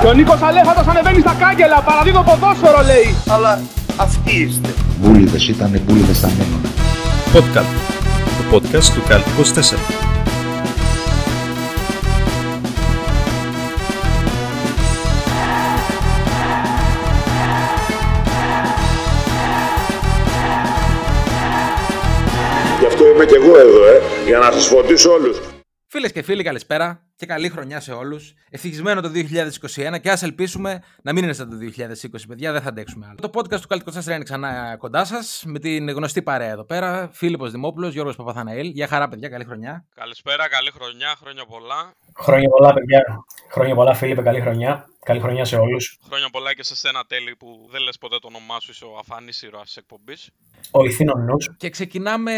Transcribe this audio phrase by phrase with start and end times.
[0.00, 3.14] Και ο Νίκος Αλέφατος ανεβαίνει στα κάγκελα, παραδίδω ποδόσφαιρο λέει.
[3.28, 3.60] Αλλά
[3.96, 4.68] αυτοί είστε.
[5.00, 6.62] Μπούλιδες ήταν μπούλιδες στα μείνουν.
[7.34, 7.72] Podcast.
[8.38, 9.78] Το podcast του Καλτ 24.
[22.80, 25.40] Γι' αυτό είμαι και εγώ εδώ, ε, για να σας φωτίσω όλους.
[25.86, 28.34] Φίλες και φίλοι, καλησπέρα και καλή χρονιά σε όλους.
[28.50, 29.10] Ευτυχισμένο το
[29.94, 33.16] 2021 και ας ελπίσουμε να μην είναι σαν το 2020, παιδιά, δεν θα αντέξουμε άλλο.
[33.20, 37.08] Το podcast του Καλτ 24 είναι ξανά κοντά σας με την γνωστή παρέα εδώ πέρα.
[37.12, 38.66] Φίλιππος Δημόπουλος, Γιώργος Παπαθαναήλ.
[38.66, 39.84] Γεια χαρά, παιδιά, καλή χρονιά.
[39.94, 41.92] Καλησπέρα, καλή χρονιά, χρόνια πολλά.
[42.18, 43.24] Χρόνια πολλά, παιδιά.
[43.50, 44.22] Χρόνια πολλά, Φίλιππε.
[44.22, 44.88] Καλή χρονιά.
[45.08, 45.98] Καλή χρονιά σε όλους.
[46.06, 48.96] Χρόνια πολλά και σε σένα, Τέλη, που δεν λες ποτέ το όνομά σου, είσαι ο
[48.98, 50.30] αφανή ήρωας της εκπομπής.
[50.70, 51.48] Ο ηθήνων νους.
[51.56, 52.32] Και ξεκινάμε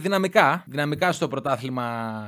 [0.00, 1.86] δυναμικά, δυναμικά στο πρωτάθλημα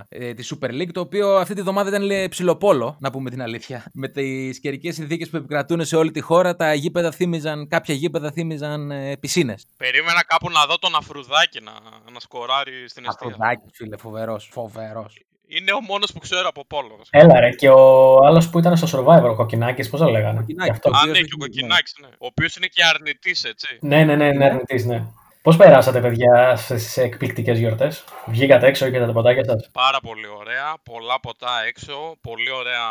[0.08, 3.42] ε, της Super League, το οποίο αυτή τη βδομάδα ήταν λέει, ψιλοπόλο, να πούμε την
[3.42, 3.90] αλήθεια.
[3.92, 8.32] Με τις καιρικές συνθήκες που επικρατούν σε όλη τη χώρα, τα γήπεδα θύμιζαν, κάποια γήπεδα
[8.32, 9.66] θύμιζαν ε, πισίνες.
[9.76, 11.72] Περίμενα κάπου να δω τον Αφρουδάκη να,
[12.12, 13.28] να σκοράρει στην αιστεία.
[13.28, 14.48] Αφροδάκι, φίλε, φοβερός.
[14.52, 15.24] Φοβερός.
[15.56, 17.00] Είναι ο μόνος που ξέρω από πόλο.
[17.10, 20.70] Έλα ρε, και ο άλλος που ήταν στο Survivor, ο Κοκκινάκης, πώς το λέγανε; Κοκκινάκης.
[20.72, 20.90] Και αυτό.
[20.90, 22.08] Ο Α, οποίος ναι, δεν και ο είναι Κοκκινάκης, ναι.
[22.08, 23.78] Ο οποίος είναι και αρνητής, έτσι.
[23.80, 25.02] Ναι, ναι, ναι, είναι αρνητής, ναι.
[25.42, 30.74] Πώς περάσατε, παιδιά, σε εκπληκτικές γιορτές; Βγήκατε έξω και τα ποτάκια σας; Πάρα πολύ ωραία.
[30.82, 32.16] Πολλά ποτά έξω.
[32.20, 32.84] Πολύ ωραία,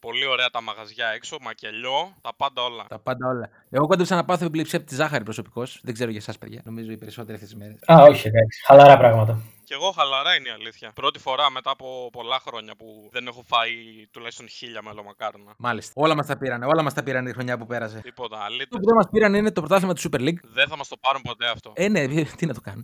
[0.00, 1.36] πολύ ωραία τα μαγαζιά έξω.
[1.40, 2.14] Μακελιό.
[2.20, 2.84] Τα πάντα όλα.
[2.88, 3.48] Τα πάντα όλα.
[3.70, 5.80] Εγώ κόντεψα να πάθω επιληψία από τη ζάχαρη προσωπικώς.
[5.82, 6.60] Δεν ξέρω για εσάς, παιδιά.
[6.64, 7.76] Νομίζω οι περισσότεροι αυτές τις μέρες.
[7.86, 8.62] Α, όχι, εντάξει.
[8.66, 9.42] Χαλαρά πράγματα.
[9.64, 10.92] Και εγώ χαλαρά είναι η αλήθεια.
[10.94, 13.72] Πρώτη φορά μετά από πολλά χρόνια που δεν έχω φάει
[14.10, 15.54] τουλάχιστον χίλια μελομακάρονα.
[15.58, 15.92] Μάλιστα.
[15.96, 16.66] Όλα μας τα πήρανε.
[16.66, 18.00] Όλα μας τα πήρανε τη χρονιά που πέρασε.
[18.00, 18.38] Τίποτα.
[18.38, 18.64] Αλήθεια.
[18.64, 20.40] Αυτό που δεν μας πήραν είναι το πρωτάθλημα του Super League.
[20.42, 21.72] Δεν θα μας το πάρουν ποτέ αυτό.
[21.74, 22.82] Ε, ναι, τι να το κάνω.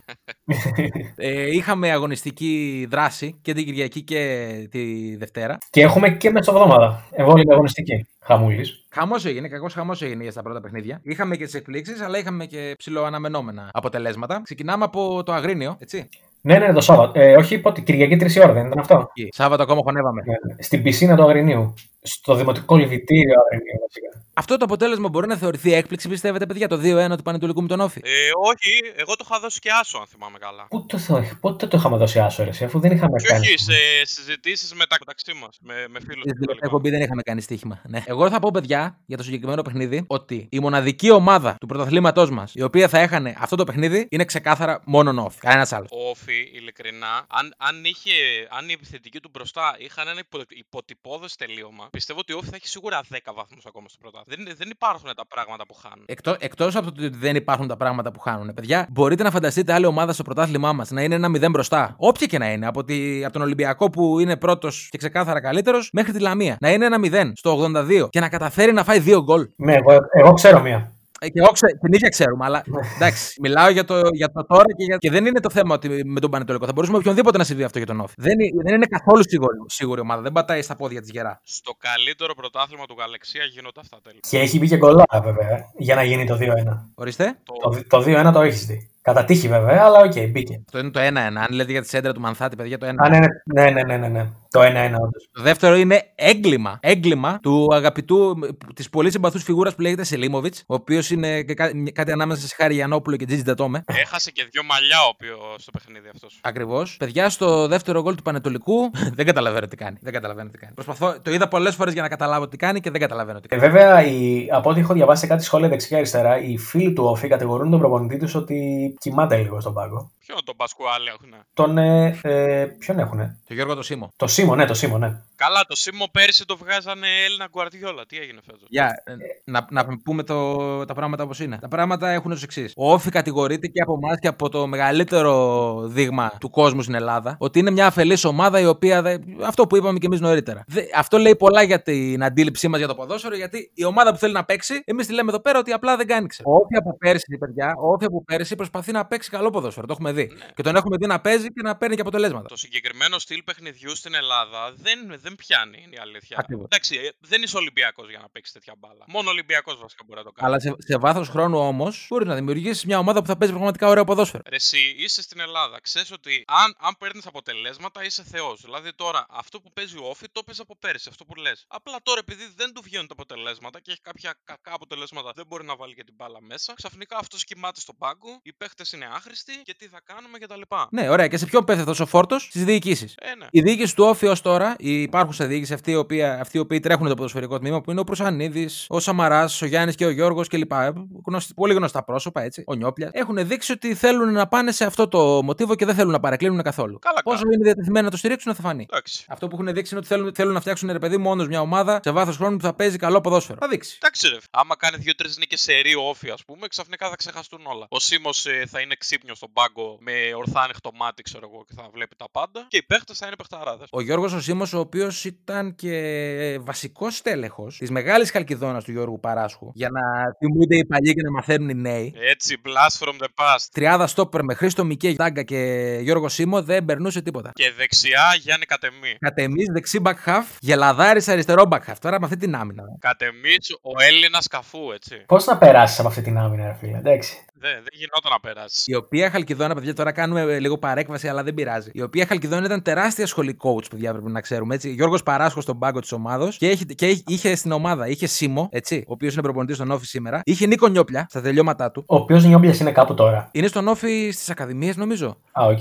[1.15, 5.57] ε, είχαμε αγωνιστική δράση και την Κυριακή και τη Δευτέρα.
[5.69, 7.07] και έχουμε και μεσοβδόμαδα.
[7.11, 8.05] Εμβόλυμη αγωνιστική.
[8.23, 8.85] Χαμούλης.
[8.91, 10.99] Χαμός έγινε, κακός χαμός έγινε για στα πρώτα παιχνίδια.
[11.03, 14.41] Είχαμε και τις εκπλήξεις, αλλά είχαμε και ψηλοαναμενόμενα αποτελέσματα.
[14.43, 16.09] Ξεκινάμε από το Αγρίνιο, έτσι.
[16.41, 17.19] Ναι, ναι, το Σάββατο.
[17.19, 19.11] Ε, όχι, πότε, Κυριακή 3 ώρα δεν ήταν αυτό.
[19.15, 19.29] Εκεί.
[19.31, 20.21] Σάββατο ακόμα χωνεύαμε.
[20.25, 20.63] Ναι, ναι.
[20.63, 21.73] Στην πισίνα του Αγρινίου.
[22.03, 24.25] Στο δημοτικό λιβιτήριο Αγρινίου, βασικά.
[24.33, 27.79] Αυτό το αποτέλεσμα μπορεί να θεωρηθεί έκπληξη, πιστεύετε, παιδιά, το 2-1 του Πανετολικού με τον
[27.79, 28.09] Όφη; Ε,
[28.43, 30.67] όχι, εγώ το είχα δώσει και άσο, αν θυμάμαι καλά.
[30.69, 33.45] Πού το, θα- πότε το είχαμε δώσει άσο, ρε, εσύ, αφού δεν είχαμε Και κάνει.
[33.47, 33.73] όχι, σε
[34.03, 37.81] συζητήσεις μεταξύ μας, με, με φίλους Στην τελευταία εκπομπή δεν είχαμε κάνει στοίχημα.
[37.87, 38.03] Ναι.
[38.05, 42.51] Εγώ θα πω, παιδιά, για το συγκεκριμένο παιχνίδι, ότι η μοναδική ομάδα του πρωταθλήματός μας,
[42.55, 45.39] η οποία θα έχανε αυτό το παιχνίδι, είναι ξεκάθαρα μόνο Όφη.
[45.39, 45.89] Κανένας άλλος.
[45.91, 48.11] Ο Όφη, ειλικρινά, αν, αν, είχε,
[48.49, 52.55] αν οι επιθετικοί του μπροστά είχαν ένα υπο, υποτυπώδες τελείωμα, πιστεύω ότι ο Όφη θα
[52.55, 54.43] έχει σίγουρα 10 βαθμούς ακόμα στο πρωτάθλημα.
[54.45, 56.05] Δεν, δεν υπάρχουν τα πράγματα που χάνουν.
[56.07, 59.73] Εκτό εκτός από το ότι δεν υπάρχουν τα πράγματα που χάνουν, παιδιά, μπορείτε να φανταστείτε
[59.73, 61.95] άλλη ομάδα στο πρωτάθλημά μας να είναι ένα 0 μπροστά.
[61.97, 62.67] Όποια και να είναι.
[62.67, 66.57] Από, τη, από τον Ολυμπιακό που είναι πρώτος και ξεκάθαρα καλύτερος, μέχρι τη Λαμία.
[66.59, 69.49] Να είναι ένα 0 στο 82 και να καταφέρει να φάει δύο γκολ.
[69.55, 70.91] Ναι, εγώ, εγώ ξέρω μία.
[71.23, 72.63] Ε, Και εγώ ξέ, την ίδια ξέρουμε, αλλά
[72.95, 74.97] εντάξει, μιλάω για το, για το τώρα και, για...
[74.97, 76.65] και δεν είναι το θέμα ότι με τον Πανετολικό.
[76.65, 78.13] Θα μπορούσαμε οποιονδήποτε να συμβεί αυτό για τον ΟΦΗ.
[78.17, 80.21] Δεν, είναι- δεν είναι καθόλου σίγουρη, σίγουρη ομάδα.
[80.21, 81.41] Δεν πατάει στα πόδια της γερά.
[81.43, 84.19] Στο καλύτερο πρωτάθλημα του Γαλαξία γίνονται αυτά, Τέλη.
[84.29, 86.47] Και έχει μπει και γκολάρα, βέβαια, για να γίνει το 2-1.
[86.95, 87.37] Ορίστε.
[87.43, 88.89] Το, το 2-1 το έχεις δει.
[89.03, 90.61] Κατά τύχη, βέβαια, αλλά οκ, μπήκε.
[90.65, 91.03] Αυτό είναι το 1-1.
[91.15, 92.93] Αν λέτε για τη σέντρα του Μανθάτη, παιδιά, το 1-1.
[92.97, 94.29] Α, ναι, ναι, ναι, ναι, ναι, ναι.
[94.49, 94.65] Το 1-1,
[95.01, 95.29] όντως.
[95.31, 96.77] Το δεύτερο είναι έγκλημα.
[96.81, 98.39] Έγκλημα του αγαπητού,
[98.75, 102.55] της πολύ συμπαθούς φιγούρας που λέγεται Σελίμοβιτ, ο οποίος είναι και κά- κάτι ανάμεσα σε
[102.57, 103.83] Χάρη Γιανόπουλο και Τζίτζι Ντατόμε.
[103.85, 106.39] Έχασε και δύο μαλλιά ο οποίος στο παιχνίδι αυτός.
[106.41, 106.95] Ακριβώς.
[106.99, 109.97] Παιδιά, στο δεύτερο γκολ του Πανετολικού δεν καταλαβαίνω τι κάνει.
[110.01, 110.73] Δεν καταλαβαίνω τι κάνει.
[110.73, 113.57] Προσπαθώ, το είδα πολλές φορές για να καταλάβω τι κάνει και δεν καταλαβαίνω τι Ε,
[113.57, 113.71] κάνει.
[113.71, 117.03] βέβαια, η, από ό,τι έχω διαβάσει σε κάτι σχόλια δεξιά και αριστερά, οι φίλοι του
[117.05, 120.11] Όφη κατηγορούν τον προπονητή τους ότι κοιμάται λίγο στον πάγκο.
[120.25, 121.33] Ποιο τον Πασκουάλη έχουν.
[121.53, 121.77] Τον.
[121.77, 124.11] Ε, ε, ποιον έχουνε; Το Γιώργο το Σίμω.
[124.15, 125.07] Το Σίμω, ναι, το Σίμω, ναι.
[125.35, 128.05] Καλά, το Σίμω πέρυσι το βγάζανε Έλληνα Γκουαρδιόλα.
[128.05, 131.57] Τι έγινε φέτος; Για ε, να, να πούμε το, τα πράγματα όπως είναι.
[131.61, 132.73] Τα πράγματα έχουν ως εξής.
[132.75, 137.35] Ο Όφη κατηγορείται και από εμάς και από το μεγαλύτερο δείγμα του κόσμου στην Ελλάδα
[137.39, 139.01] ότι είναι μια αφελής ομάδα η οποία.
[139.01, 140.63] δεν- αυτό που είπαμε και εμείς νωρίτερα.
[140.67, 144.17] Δε- αυτό λέει πολλά για την αντίληψή μας για το ποδόσφαιρο γιατί η ομάδα που
[144.17, 146.27] θέλει να παίξει, εμείς τη λέμε εδώ πέρα ότι απλά δεν κάνει.
[146.27, 146.49] ξέρω.
[146.51, 149.85] Ο Όφη από πέρσι, παιδιά, ο Όφη από πέρσι προσπαθεί να παίξει καλό ποδόσφαιρο.
[149.87, 150.20] Το έχουμε δει.
[150.55, 152.47] Και τον έχουμε δει να παίζει και να παίρνει και αποτελέσματα.
[152.47, 156.37] Το συγκεκριμένο στυλ παιχνιδιού στην Ελλάδα δεν, δεν πιάνει, είναι η αλήθεια.
[156.39, 156.65] Ακριβώς.
[156.65, 159.05] Εντάξει, ε, δεν είσαι Ολυμπιακός για να παίξεις τέτοια μπάλα.
[159.07, 160.47] Μόνο Ολυμπιακός βασικά μπορεί να το κάνει.
[160.47, 163.87] Αλλά σε, σε βάθος χρόνου όμως μπορείς να δημιουργήσεις μια ομάδα που θα παίζει πραγματικά
[163.87, 164.43] ωραίο ποδόσφαιρο.
[164.49, 165.79] Ρε, εσύ είσαι στην Ελλάδα.
[165.81, 168.61] Ξέρεις ότι αν, αν παίρνεις αποτελέσματα είσαι Θεός.
[168.61, 171.65] Δηλαδή τώρα αυτό που παίζει ο Όφη το παίζει από πέρυσι, αυτό που λες.
[171.67, 175.65] Απλά τώρα επειδή δεν του βγαίνουν τα αποτελέσματα και έχει κάποια κακά αποτελέσματα, δεν μπορεί
[175.65, 176.73] να βάλει και την μπάλα μέσα.
[176.73, 180.61] Ξαφνικά αυτό κοιμάται στον πάγκο, οι παίχτε είναι άχρηστοι και τι θα κάνουμε κτλ.
[180.89, 181.27] Ναι, ωραία.
[181.27, 183.15] Και σε ποιον πέφτει αυτός ο φόρτος; Στις διοικήσεις.
[183.19, 183.45] Ε, ναι.
[183.51, 186.79] Η διοίκηση του Όφη ως τώρα, η υπάρχουσα διοίκηση, αυτοί οι οποίοι, αυτοί οι οποίοι
[186.79, 190.47] τρέχουν το ποδοσφαιρικό τμήμα, που είναι ο Προσανίδη, ο Σαμαράς, ο Γιάννης και ο Γιώργος
[190.47, 190.71] κλπ.
[190.71, 190.91] Ε,
[191.27, 192.63] Γνωστοί, πολύ γνωστά πρόσωπα, έτσι.
[192.67, 193.09] Ο Νιόπλια.
[193.13, 196.61] Έχουν δείξει ότι θέλουν να πάνε σε αυτό το μοτίβο και δεν θέλουν να παρεκκλίνουν
[196.61, 196.99] καθόλου.
[196.99, 197.51] Καλά Πόσο κάνουν.
[197.53, 198.85] είναι διατεθειμένοι να το στηρίξουν θα φανεί.
[198.89, 199.25] Εντάξει.
[199.27, 201.99] Αυτό που έχουν δείξει είναι ότι θέλουν, θέλουν να φτιάξουν ρε παιδί μόνο μια ομάδα
[202.03, 203.57] σε βάθος χρόνου που θα παίζει καλό ποδόσφαιρο.
[203.61, 203.97] Θα δείξει.
[204.01, 204.37] Εντάξει, ρε.
[204.51, 207.85] Άμα κάνει δύο-τρεις νίκες σε ρίο όφη, ας πούμε, ξαφνικά θα ξεχαστούν όλα.
[207.89, 208.29] Ο Σίμω
[208.67, 212.25] θα είναι ξύπνιος στον πάγκο με ορθά ανοιχτό μάτι, ξέρω εγώ, και θα βλέπει τα
[212.31, 212.65] πάντα.
[212.67, 213.87] Και οι παίχτες θα είναι παιχταράδες.
[213.91, 219.71] Ο Γιώργος Οσίμο, ο οποίος ήταν και βασικός τέλεχο της μεγάλης χαλκιδόνας του Γιώργου Παράσχου,
[219.73, 220.01] για να
[220.37, 222.13] θυμούνται οι παλιοί και να μαθαίνουν οι νέοι.
[222.17, 223.67] Έτσι, blast from the past.
[223.71, 225.57] Τριάδα στόπερ με Χρήστο Μικέ, Τάγκα και
[226.01, 227.51] Γιώργο Σίμω δεν περνούσε τίποτα.
[227.53, 229.15] Και δεξιά Γιάννη Κατεμή.
[229.19, 231.95] Κατεμεί δεξί back half, γελαδάρης αριστερό back half.
[232.01, 232.83] Τώρα με αυτή την άμυνα.
[232.99, 235.23] Κατεμή ο Έλληνας Καφού, έτσι.
[235.27, 236.97] Πώς να περάσεις από αυτή την άμυνα, ρε φίλε.
[236.97, 237.45] Εντάξει.
[237.61, 238.91] Δεν, δεν γινόταν να περάσει.
[238.91, 241.89] Η οποία Χαλκιδόνα, παιδιά, τώρα κάνουμε λίγο παρέκβαση, αλλά δεν πειράζει.
[241.93, 244.75] Η οποία Χαλκιδόνα ήταν τεράστια σχολή coach, παιδιά, πρέπει να ξέρουμε.
[244.75, 244.89] Έτσι.
[244.89, 248.69] Γιώργος Παράσχος στον πάγκο της ομάδας και, έχει, και είχε- είχε στην ομάδα, είχε Σίμω,
[248.71, 250.41] έτσι, ο οποίος είναι προπονητής στον ΟΦΗ σήμερα.
[250.45, 252.03] Είχε Νίκο Νιόπλια στα τελειώματά του.
[252.07, 253.49] Ο οποίος Νιόπλια είναι κάπου τώρα.
[253.51, 255.37] Είναι στον ΟΦΗ στις Ακαδημίες, νομίζω.
[255.51, 255.79] Α, οκ.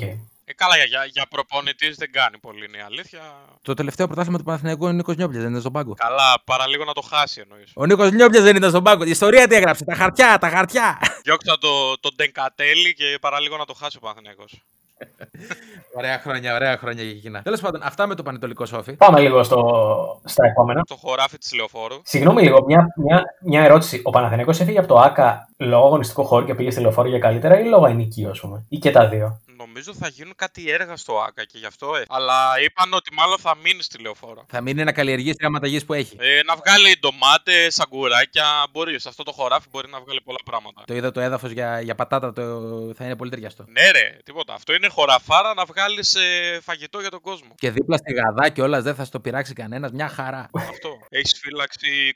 [0.50, 3.20] Ε, καλά, για, για, για προπονητής δεν κάνει πολύ, είναι η αλήθεια.
[3.62, 5.94] Το τελευταίο πρωτάθλημα του Παναθηναϊκού είναι ο Νίκος Νιόπλια, δεν ήταν στον πάγκο.
[5.94, 7.72] Καλά, παραλίγο να το χάσει εννοείς.
[7.74, 9.04] Ο Νίκος Νιόπλια δεν ήταν στον πάγκο.
[9.04, 9.84] Η ιστορία τι έγραψε.
[9.84, 10.98] Τα χαρτιά, τα χαρτιά.
[11.22, 14.62] Διώξα το, το Ντενκατέλη και παραλίγο να το χάσει ο Παναθηναϊκός.
[15.98, 17.42] ωραία χρόνια, ωραία χρόνια για εκείνα.
[17.42, 18.92] Τέλος πάντων, αυτά με το Πανετολικό Σόφι.
[18.92, 20.20] Πάμε λίγο στο...
[20.24, 20.82] στα επόμενα.
[20.88, 22.00] Το χωράφι της λεωφόρου.
[22.02, 24.00] Συγγνώμη λίγο, μια, μια, μια ερώτηση.
[24.04, 27.60] Ο Παναθηναϊκός έφυγε από το ΑΚΑ λόγω αγωνιστικού χώρου και πήγε στη λεωφόρο για καλύτερα
[27.60, 28.64] ή λόγω ενοικίου, ας πούμε.
[28.68, 32.02] Ή και τα δύο; Νομίζω θα γίνουν κάτι έργα στο ΑΚΑ και γι' αυτό ε.
[32.08, 34.44] Αλλά είπαν ότι μάλλον θα μείνει στη λεωφόρο.
[34.48, 36.16] Θα μείνει να καλλιεργήσει τρία ματαγή που έχει.
[36.20, 38.46] Ε, να βγάλει ντομάτες, σαγκουράκια.
[38.72, 40.82] Μπορεί, σε αυτό το χωράφι μπορεί να βγάλει πολλά πράγματα.
[40.86, 42.42] Το είδα το έδαφος για, για πατάτα, το,
[42.94, 43.64] θα είναι πολύ ταιριαστό.
[43.68, 44.54] Ναι, ρε, τίποτα.
[44.54, 47.48] Αυτό είναι χωραφάρα να βγάλεις ε, φαγητό για τον κόσμο.
[47.54, 50.48] Και δίπλα στη γαδά και όλα δεν θα στο πειράξει κανένας, μια χαρά.
[50.52, 50.88] Αυτό.
[51.08, 52.14] Έχεις φύλαξη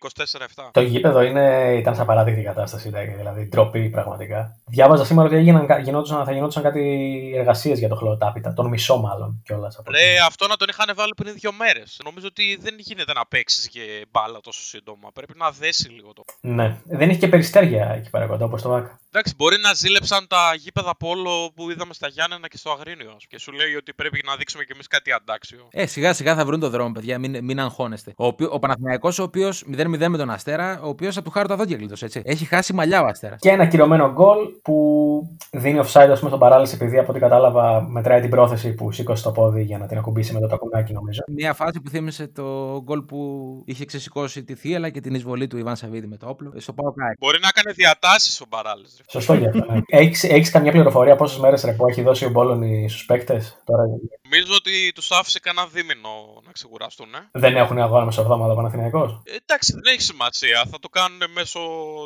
[0.57, 0.69] 24-7.
[0.73, 4.57] Το γήπεδο είναι, ήταν σε παράδειγμα κατάσταση, δηλαδή ντροπή πραγματικά.
[4.67, 8.53] Διάβαζα σήμερα ότι έγιναν, κα- γινόντουσαν, θα γινόντουσαν κάτι εργασίες για το χλωτάπιτα.
[8.53, 9.81] Τον μισό μάλλον κιόλας.
[9.91, 12.01] Ρε, αυτό να τον είχαν βάλει πριν δύο μέρες.
[12.05, 15.09] Νομίζω ότι δεν γίνεται να παίξεις και μπάλα τόσο σύντομα.
[15.15, 16.25] Πρέπει να δέσει λίγο το.
[16.41, 16.77] Ναι.
[16.85, 18.99] Δεν έχει και περιστέρια εκεί πέρα κοντά όπως το ΑΚΑ.
[19.11, 23.13] Εντάξει, μπορεί να ζήλεψαν τα γήπεδα πόλο που είδαμε στα Γιάννενα και στο Αγρίνιο.
[23.17, 23.27] ας.
[23.29, 25.69] Και σου λέει ότι πρέπει να δείξουμε κι εμείς κάτι αντάξιο.
[25.71, 28.13] Ε, σιγά σιγά θα βρουν το δρόμο, παιδιά, μην, μην αγχώνεστε.
[28.17, 31.49] Ο, οποιο- ο Παναθηναϊκός, ο οποίος 0-0 με τον Αστέρα, ο οποίος από του χάρου
[31.49, 32.23] τα δόντια γλίτωσε, έτσι.
[32.25, 33.39] Έχει χάσει μαλλιά ο Αστέρας.
[33.41, 37.83] Και ένα κυρωμένο γκολ που δίνει offside ας πούμε, στον παράλυση επειδή από ό,τι κατάλαβα
[37.89, 41.23] μετράει την πρόθεση που σήκωσε το πόδι για να την ακουμπήσει με το τακουνάκι νομίζω.
[41.33, 43.19] Μια φάση που θύμισε το γκολ που
[43.67, 46.53] είχε ξεσηκώσει τη θύελα και την εισβολή του Ιβάν Σαββίδη με το όπλο.
[46.57, 47.17] Ε, Στο πάω κάκι.
[47.21, 48.87] Μπορεί να κάνει διατάσεις ο Μπαράλε.
[49.11, 49.73] Σωστό για αυτό.
[49.73, 49.81] Ναι.
[50.01, 53.61] Έχεις, έχεις καμιά πληροφορία πόσες μέρες ρε, που έχει δώσει ο Μπόλωνη στους παίκτες.
[53.65, 53.83] Τώρα;
[54.29, 56.09] Νομίζω ότι τους άφησε κανένα δίμηνο
[56.47, 57.07] να ξεκουραστούν.
[57.15, 57.29] Ε.
[57.33, 60.65] δεν έχουν αγώνα μεσοβδόμαδα ο Παναθηναϊκός; Ε, Εντάξει, δεν έχει σημασία.
[60.71, 61.61] Θα το κάνουν μέσω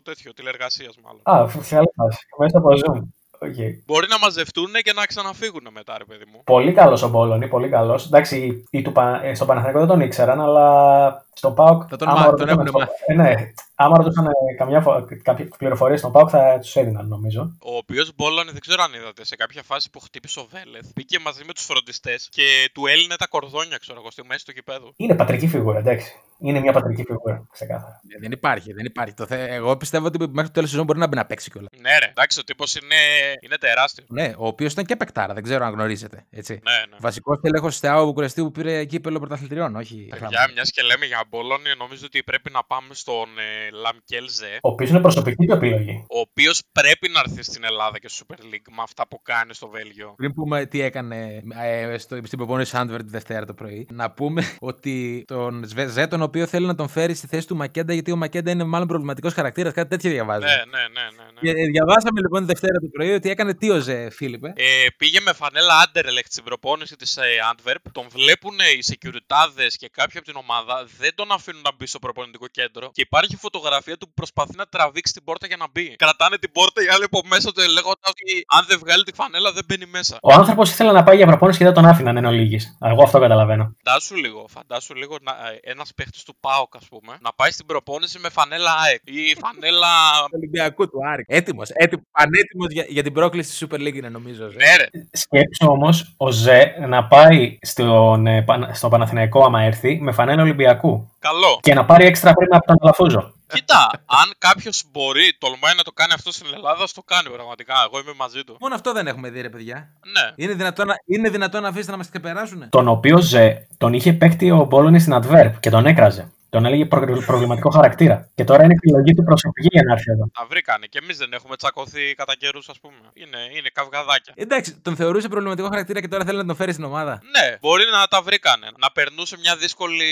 [0.05, 1.21] τέτοιο τηλεργασίας μάλλον.
[1.25, 2.19] Α, φ- καλή φάση.
[2.39, 3.01] Μέσα από Zoom.
[3.41, 3.55] OK.
[3.87, 6.41] Μπορεί να μαζευτούν και να ξαναφύγουν μετά, ρε παιδί μου.
[6.45, 8.07] Πολύ καλός ο Μπόλονι, πολύ καλός.
[8.07, 11.83] Εντάξει, οι του, Πα- ε, στο Παναθηναϊκό δεν τον ήξεραν, αλλά στον ΠΑΟΚ.
[11.89, 12.93] Θα τον άμα μάθει, τον ρωτούσαν έχουν στο- μάθει.
[13.07, 15.07] Ε, ναι, άμα ρωτούσαν ε, καμιά φο...
[15.23, 17.57] κάποιες πληροφορίες στον ΠΑΟΚ θα τους έδιναν νομίζω.
[17.63, 21.19] Ο οποίος Μπόλονι, δεν ξέρω αν είδατε, σε κάποια φάση που χτύπησε ο Βέλεθ, πήγε
[21.19, 24.93] μαζί με τους φροντιστές και του έλυνε τα κορδόνια, ξέρω εγώ, στη μέση του γηπέδου.
[24.97, 26.13] Είναι πατρική φιγούρα, εντάξει.
[26.41, 28.01] Είναι μια πατρική φιγούρα, ξεκάθαρα.
[28.09, 29.15] Ε, δεν υπάρχει, δεν υπάρχει.
[29.15, 29.55] Το θε...
[29.55, 31.71] Εγώ πιστεύω ότι μέχρι το τέλος της σεζόν μπορεί να μπει να παίξει κιόλας.
[31.81, 32.95] Ναι, ρε, εντάξει, ο τύπος είναι,
[33.41, 34.07] είναι τεράστιος.
[34.11, 36.27] Ναι, ο οποίος ήταν και παικτάρα, δεν ξέρω αν γνωρίζετε.
[36.31, 36.53] Έτσι.
[36.53, 36.97] Ναι, ναι.
[37.01, 40.09] Βασικός τέλεχο της ΑΟ Βουκουρεστίου που πήρε κύπελο πρωταθλητριών, όχι.
[40.29, 44.69] Για μιας και λέμε για Μπόλωνη, νομίζω ότι πρέπει να πάμε στον ε, Λαμκέλζε, Ο
[44.69, 46.05] οποίος είναι προσωπική του επιλογή.
[46.11, 49.55] ο οποίος πρέπει να έρθει στην Ελλάδα και στο Super League με αυτά που κάνει
[49.55, 50.15] στο Βέλγιο.
[50.17, 54.57] Πριν πούμε τι έκανε ε, στο, στην προπόνηση Σάντβερ τη Δευτέρα το πρωί, να πούμε
[54.61, 58.17] ότι τον Ζε, τον οποίο θέλει να τον φέρει στη θέση του Μακέντα, γιατί ο
[58.17, 60.45] Μακέντα είναι μάλλον προβληματικός χαρακτήρας, κάτι τέτοιο διαβάζει.
[60.45, 61.25] Ναι, ναι, ναι, ναι.
[61.41, 61.53] ναι.
[61.53, 64.53] Και, ε, διαβάσαμε λοιπόν τη Δευτέρα το πρωί ότι έκανε τι ο Ζε, Φίλιππε.
[64.57, 67.23] Ε, πήγε με φανέλα Anderlecht στην προπόνηση της ε,
[67.53, 67.83] Antwerp.
[67.93, 70.87] Τον βλέπουν οι securityάδε και κάποιοι από την ομάδα.
[70.99, 72.91] Δεν τον αφήνουν να μπει στο προπονητικό κέντρο.
[72.93, 75.87] Και υπάρχει φωτογραφία του που προσπαθεί να τραβήξει την πόρτα για να μπει.
[76.05, 79.49] Κρατάνε την πόρτα οι άλλοι από μέσα του λέγοντας ότι αν δεν βγάλει τη φανέλα
[79.53, 80.15] δεν μπαίνει μέσα.
[80.23, 82.77] Ο άνθρωπος ήθελε να πάει για προπόνηση και δεν τον άφηναν εν ολίγης.
[82.91, 83.65] Εγώ αυτό καταλαβαίνω.
[83.85, 85.15] Φαντάσου λίγο, φαντάσου λίγο
[85.63, 89.93] ένας παίχτης του ΠΑΟΚ, ας πούμε, να πάει στην προπόνηση με φανέλα ΑΕΚ ή φανέλα.
[90.25, 91.25] Του Ολυμπιακού του Άρη.
[91.27, 94.45] Έτοιμος, έτοιμος, πανέτοιμος για, για την πρόκληση στη Super League είναι νομίζω.
[94.47, 94.57] ο Ζε.
[94.57, 94.87] Ναι, ρε.
[95.13, 100.43] Σκέψου όμως ο Ζε να πάει στον, ε, Πανα- στο Παναθηναϊκό άμα έρθει με φανέλα
[100.43, 101.13] Ολυμπιακού.
[101.19, 101.59] Καλό.
[101.63, 103.33] Και να πάρει έξτρα χρήμα από τον Αλαφούζο.
[103.55, 107.75] Κοίτα, αν κάποιος μπορεί, τολμάει να το κάνει αυτό στην Ελλάδα, ας το κάνει πραγματικά.
[107.87, 108.57] Εγώ είμαι μαζί του.
[108.61, 109.89] Μόνο αυτό δεν έχουμε δει, ρε παιδιά.
[110.13, 110.45] Ναι.
[110.45, 112.69] Είναι δυνατόν να, είναι δυνατόν να αφήσετε να μας ξεπεράσουν.
[112.69, 116.33] Τον οποίο Ζε τον είχε παίκτη ο Μπόλωνης στην Adverb και τον έκραζε.
[116.51, 118.31] Τον έλεγε προ- προβληματικό χαρακτήρα.
[118.35, 120.31] Και τώρα είναι επιλογή του προσωπική για να έρθει εδώ.
[120.39, 120.87] Τα βρήκανε.
[120.87, 122.95] Και εμείς δεν έχουμε τσακωθεί κατά καιρούς, ας πούμε.
[123.15, 124.33] Είναι, είναι καυγαδάκια.
[124.37, 127.13] Εντάξει, τον θεωρούσε προβληματικό χαρακτήρα και τώρα θέλει να τον φέρει στην ομάδα.
[127.37, 128.67] Ναι, μπορεί να τα βρήκανε.
[128.79, 130.05] Να περνούσε μια δύσκολη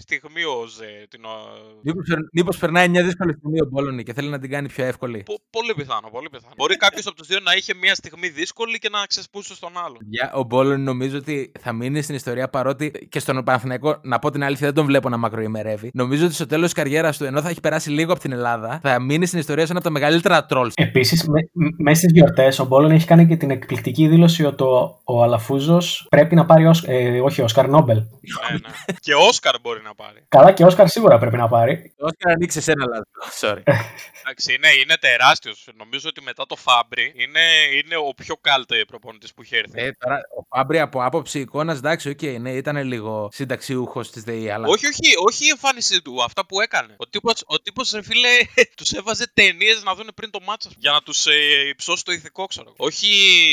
[0.00, 1.06] στιγμή ο Ζε.
[1.10, 1.24] Την...
[1.24, 5.22] ο- Μήπως περνάει μια δύσκολη στιγμή ο Μπόλωνη και θέλει να την κάνει πιο εύκολη.
[5.22, 6.52] Πο- πολύ πιθανό, πολύ πιθανό.
[6.56, 9.98] Μπορεί κάποιος από τους δύο να είχε μια στιγμή δύσκολη και να ξεσπούσε στον άλλον.
[10.00, 14.30] Για, ο Μπόλωνη νομίζω ότι θα μείνει στην ιστορία παρότι και στον Παναθηναϊκό, να πω
[14.30, 15.77] την αλήθεια, δεν τον βλέπω να μακροημερεύει.
[15.92, 18.78] Νομίζω ότι στο τέλος της καριέρας του, ενώ θα έχει περάσει λίγο από την Ελλάδα,
[18.82, 20.70] θα μείνει στην ιστορία σαν από τα μεγαλύτερα τρόλ.
[20.74, 21.24] Επίσης,
[21.76, 26.06] μέσα στις γιορτές, ο Μπόλονι έχει κάνει και την εκπληκτική δήλωση ότι ο, ο Αλαφούζος
[26.08, 26.66] πρέπει να πάρει.
[26.66, 27.96] Ως, ε, όχι, Όσκαρ Νόμπελ.
[27.96, 28.94] ναι, ναι.
[29.00, 30.24] και Όσκαρ μπορεί να πάρει.
[30.28, 31.94] Καλά, και Όσκαρ σίγουρα πρέπει να πάρει.
[32.00, 33.40] Ο Όσκαρ ανοίξει ένα λάθος.
[33.40, 33.62] Sorry.
[34.22, 35.68] Εντάξει, είναι, είναι τεράστιος.
[35.76, 37.40] Νομίζω ότι μετά το Φάμπρι είναι,
[37.78, 39.80] είναι ο πιο κάλτε προπονητής που είχε έρθει.
[39.80, 44.50] Ε, τώρα, ο Φάμπρι από άποψη εικόνας, εντάξει, οκ, ναι, ήταν λίγο συνταξιούχος της ΔΕΗ,
[44.50, 44.66] αλλά.
[44.68, 46.94] Όχι, όχι, όχι η εμφάνισή του, αυτά που έκανε.
[46.96, 48.28] Ο τύπος, ο τύπος, ρε φίλε,
[48.78, 52.46] τους έβαζε ταινίες να δουν πριν το μάτσα για να τους ε, υψώσει το ηθικό,
[52.46, 52.66] ξέρω.
[52.66, 52.86] εγώ.
[52.88, 53.08] Όχι,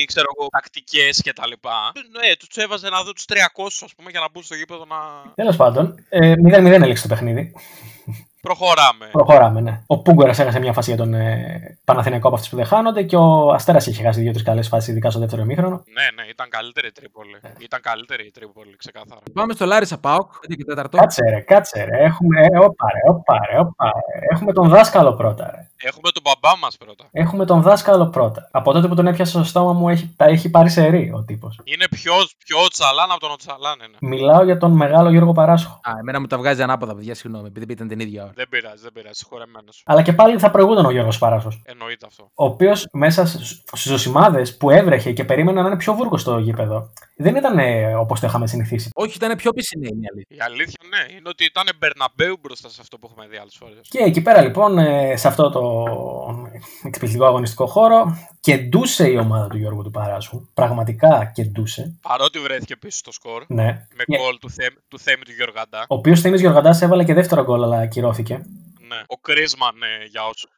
[0.07, 1.51] ξέρω εγώ, τακτικές κτλ.
[2.19, 3.35] Ναι, τους έβαζε να δουν τους 300,
[3.83, 4.97] ας πούμε, για να μπουν στο γήπεδο να.
[5.35, 7.53] Τέλος πάντων, ε, 0-0 έληξε το παιχνίδι.
[8.45, 9.05] Προχωράμε.
[9.11, 9.81] Προχωράμε, ναι.
[9.87, 13.15] Ο Πούγκορας έχασε μια φάση για τον ε, Παναθηναϊκό από αυτέ που δεν χάνονται και
[13.15, 15.83] ο Αστέρας είχε χάσει δύο-τρεις καλές φάσεις, ειδικά στο δεύτερο ημίχρονο.
[15.97, 17.37] Ναι, ναι, ήταν καλύτερη η Τρίπολη.
[17.59, 19.21] Ήταν καλύτερη η Τρίπολη, ξεκάθαρα.
[19.33, 20.85] Πάμε στο Λάρισα Πάοκ, 5 και 4.
[20.91, 22.03] Κάτσε ρε, κάτσε ρε.
[22.03, 24.19] Έχουμε, ε, όπα, ρε, όπα, ρε, όπα, ρε.
[24.31, 25.67] Έχουμε τον δάσκαλο πρώτα, ρε.
[25.77, 27.05] Έχουμε τον μπαμπά μας πρώτα.
[27.11, 28.49] Έχουμε τον δάσκαλο πρώτα.
[28.51, 31.23] Από τότε που τον έπιασα στο στόμα μου έχει, τα έχει πάρει σε ρί ο
[31.23, 31.59] τύπος.
[31.63, 32.13] Είναι πιο,
[32.45, 34.07] πιο τσαλάν από τον Οτσαλάν, ναι.
[34.09, 35.79] Μιλάω για τον μεγάλο Γιώργο Παράσχο.
[35.83, 38.31] Α, εμένα μου τα βγάζει ανάποδα, παιδιά, συγγνώμη, επειδή ήταν την ίδια ώρα.
[38.35, 39.81] Δεν πειράζει, δεν πειράζει, συγχωρεμένος.
[39.85, 41.61] Αλλά και πάλι θα προηγούνταν ο Γιώργος Παράσχος.
[41.65, 42.23] Εννοείται αυτό.
[42.33, 46.89] Ο οποίος μέσα στους ζωσιμάδε που έβρεχε και περίμενα να είναι πιο βούρκος στο γήπεδο,
[47.15, 47.57] δεν ήταν
[47.99, 48.89] όπως το είχαμε συνηθίσει.
[48.93, 50.35] Όχι, ήταν πιο πισινή η αλήθεια.
[50.37, 53.79] Η αλήθεια, ναι, είναι ότι ήταν Μπερναμπέου μπροστά σε αυτό που έχουμε δει άλλες φορές.
[53.81, 55.64] Και εκεί πέρα λοιπόν, ε, σε αυτό το
[56.83, 60.47] εκπληκτικό αγωνιστικό χώρο, κεντούσε η ομάδα του Γιώργου του Παράσχου.
[60.53, 61.97] Πραγματικά κεντούσε.
[62.01, 63.43] Παρότι βρέθηκε πίσω στο σκορ.
[63.47, 63.63] Ναι.
[63.63, 64.17] Με Yeah.
[64.19, 65.79] γκολ του, Θέμ, του Θέμη του Γιωργαντά.
[65.89, 68.45] Ο οποίος Θήμη Γιωργαντά έβαλε και δεύτερο γκολ, αλλά ακυρώθηκε.
[68.87, 69.01] Ναι.
[69.07, 70.49] Ο Κρίσμαν, ναι, για όσους.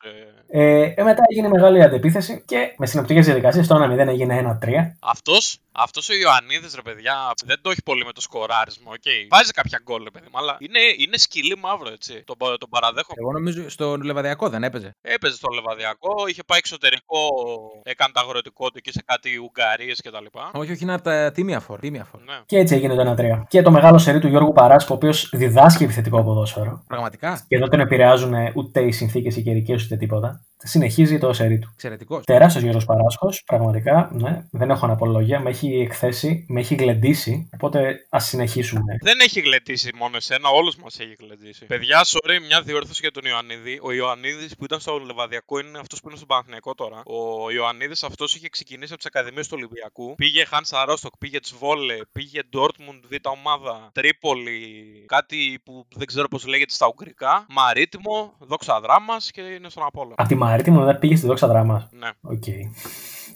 [0.51, 0.59] Ε...
[0.59, 4.69] Ε, ε, μετά έγινε μεγάλη αντεπίθεση και με συνοπτικές διαδικασίες το 1-0 έγινε 1-3.
[4.99, 7.15] Αυτός αυτός ο Ιωαννίδης, ρε παιδιά,
[7.45, 8.91] δεν το έχει πολύ με το σκοράρισμα.
[8.97, 9.21] Okay.
[9.29, 12.23] Βάζει κάποια γκολ, ρε παιδί μου, αλλά είναι, είναι σκυλί μαύρο, έτσι.
[12.25, 13.17] Τον, πα- τον παραδέχομαι.
[13.21, 14.95] Εγώ νομίζω στο Λεβαδιακό δεν έπαιζε.
[15.01, 17.19] Έπαιζε στο Λεβαδιακό, είχε πάει εξωτερικό,
[17.83, 20.25] έκανε τα αγροτικό του εκεί σε κάτι Ουγγαρίες κτλ.
[20.51, 21.79] Όχι, όχι, είναι από τα τίμια φορ.
[21.79, 22.21] Τίμια φορ.
[22.21, 22.39] Ναι.
[22.45, 23.43] Και έτσι έγινε το 1-3.
[23.47, 26.83] Και το μεγάλο σερί του Γιώργου Παράσκου, ο οποίος διδάσκει επιθετικό ποδόσφαιρο.
[26.87, 27.79] Πραγματικά; Και δεν τον
[28.17, 30.45] επηρεάζουν ούτε οι συνθήκες οι καιρικές ούτε τίποτα.
[30.57, 31.69] Συνεχίζει το σερί του.
[31.73, 32.23] Εξαιρετικός.
[32.25, 35.39] Τεράστιος Γιώργος Παράσχο, πραγματικά, ναι, δεν έχω αναπολογία.
[35.39, 37.49] Με έχει εκθέσει, με έχει γλεντήσει.
[37.53, 38.97] Οπότε ας συνεχίσουμε.
[39.01, 41.65] Δεν έχει γλεντήσει μόνο εσένα, όλους μας έχει γλεντήσει.
[41.65, 43.79] Παιδιά, sorry, μια διόρθωση για τον Ιωαννίδη.
[43.81, 47.01] Ο Ιωαννίδης που ήταν στο Λεβαδιακό είναι αυτός που είναι στον Παναθηναϊκό τώρα.
[47.05, 50.15] Ο Ιωαννίδης αυτός είχε ξεκινήσει από τις Ακαδημίες του Ολυμπιακού.
[50.15, 54.59] Πήγε Χάν Σαρόστοκ, πήγε Τσβόλε, πήγε Ντόρτμουντ Β' ομάδα, Τρίπολη,
[55.05, 57.45] κάτι που δεν ξέρω πώς λέγεται στα Ουγγρικά.
[57.49, 60.15] Μαρίτιμο, Δόξα Δράμας και είναι στον Απόλαιο.
[60.53, 61.87] Από τη Μαρίτιμο μετά πήγε στη Δόξα Δράμας.
[61.91, 62.09] Ναι.
[62.21, 62.43] Οκ.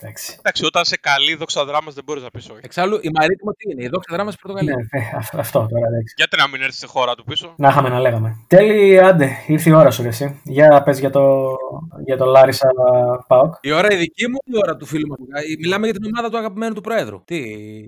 [0.02, 0.36] Εντάξει.
[0.40, 2.60] Εντάξει, όταν σε καλεί η Δόξα Δράμας δεν μπορείς να πεις όχι.
[2.64, 4.88] Εξάλλου, η Μαρίτιμο τι είναι, η Δόξα Δράμας της Πορτογαλίας.
[4.92, 6.14] Ναι, ε, αυ- αυτό τώρα εντάξει.
[6.18, 8.36] Γιατί να μην έρθει στη χώρα του πίσω; Να είχαμε να λέγαμε.
[8.48, 10.42] Τέλη, άντε, ήρθε η ώρα σου, ρε, εσύ.
[10.44, 11.56] Για πες για το,
[12.06, 12.68] για το Λάρισα
[13.28, 13.56] ΠΑΟΚ.
[13.62, 15.20] Η ώρα η δική μου ή η ώρα του φίλου μας;
[15.60, 17.24] Μιλάμε για την ομάδα του αγαπημένου του Προέδρου.
[17.26, 17.40] Τι,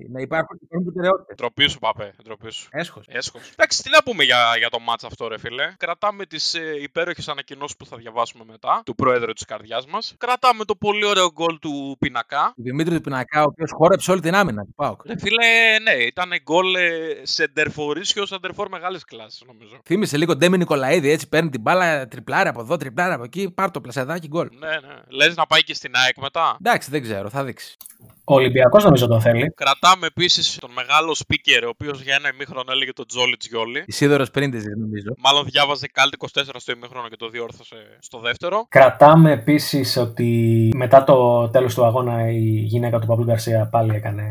[0.10, 1.36] να υπάρχουν, υπάρχουν προτεραιότητες.
[1.36, 2.14] Ντροπή σου, παπέ.
[2.24, 2.68] Ντροπή σου.
[2.72, 3.06] Έσχος.
[3.10, 3.42] Έσχος.
[3.56, 5.74] Εντάξει, τι να πούμε για, για το ματς αυτό, ρε φίλε.
[5.78, 10.16] Κρατάμε τις ε, υπέροχες ανακοινώσεις που θα διαβάσουμε μετά του πρόεδρου της καρδιάς μας.
[10.18, 12.54] Κρατάμε το πολύ ωραίο γκολ του Πινακά.
[12.56, 15.06] Του Δημήτρη του Πινακά, ο οποίος χόρεψε όλη την άμυνα του ΠΑΟΚ.
[15.06, 16.90] Ρε φίλε, ναι, ήταν γκολ ε,
[17.24, 19.80] σεντερφορίσιο, σεντερφόρ μεγάλης κλάσης, νομίζω.
[19.86, 23.72] Θύμησε λίγο Ντέμι Νικολαίδη, έτσι παίρνει την μπάλα, τριπλάρι από εδώ, τριπλάρι από εκεί, πάρ
[23.72, 24.50] το πλασεδάκι γκολ.
[24.60, 24.96] Ναι, ναι.
[25.08, 27.78] Λες να πάει και στην ΑΕΚ μετά; Εντάξει, δεν ξέρω, θα δείξει.
[28.26, 29.54] Ο Ολυμπιακός νομίζω τον θέλει.
[29.56, 33.84] Κρατάμε επίσης τον μεγάλο speaker, ο οποίος για ένα ημίχρονο έλεγε τον Τζόλι Τζιόλι.
[33.88, 35.14] Ισίδωρο Πρίντεζη, νομίζω.
[35.18, 38.66] Μάλλον διάβαζε κάλτη 24 στο ημίχρονο και το διόρθωσε στο δεύτερο.
[38.70, 42.40] Κρατάμε επίσης ότι μετά το τέλος του αγώνα η
[42.72, 44.24] γυναίκα του Παύλου Γκαρσία πάλι έκανε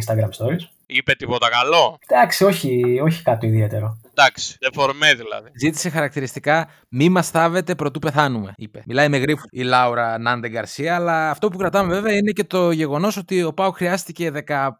[0.00, 0.64] Instagram stories.
[0.86, 3.98] Είπε τίποτα καλό; Εντάξει, όχι, όχι κάτι ιδιαίτερο.
[4.14, 5.50] Εντάξει, δεφορμέ δηλαδή.
[5.60, 8.82] Ζήτησε χαρακτηριστικά μη μας θάβετε προτού πεθάνουμε, είπε.
[8.86, 12.70] Μιλάει με γρήφου η Λάουρα Νάντε Γκαρσία, αλλά αυτό που κρατάμε βέβαια είναι και το
[12.70, 14.30] γεγονός ότι ο Πάου χρειάστηκε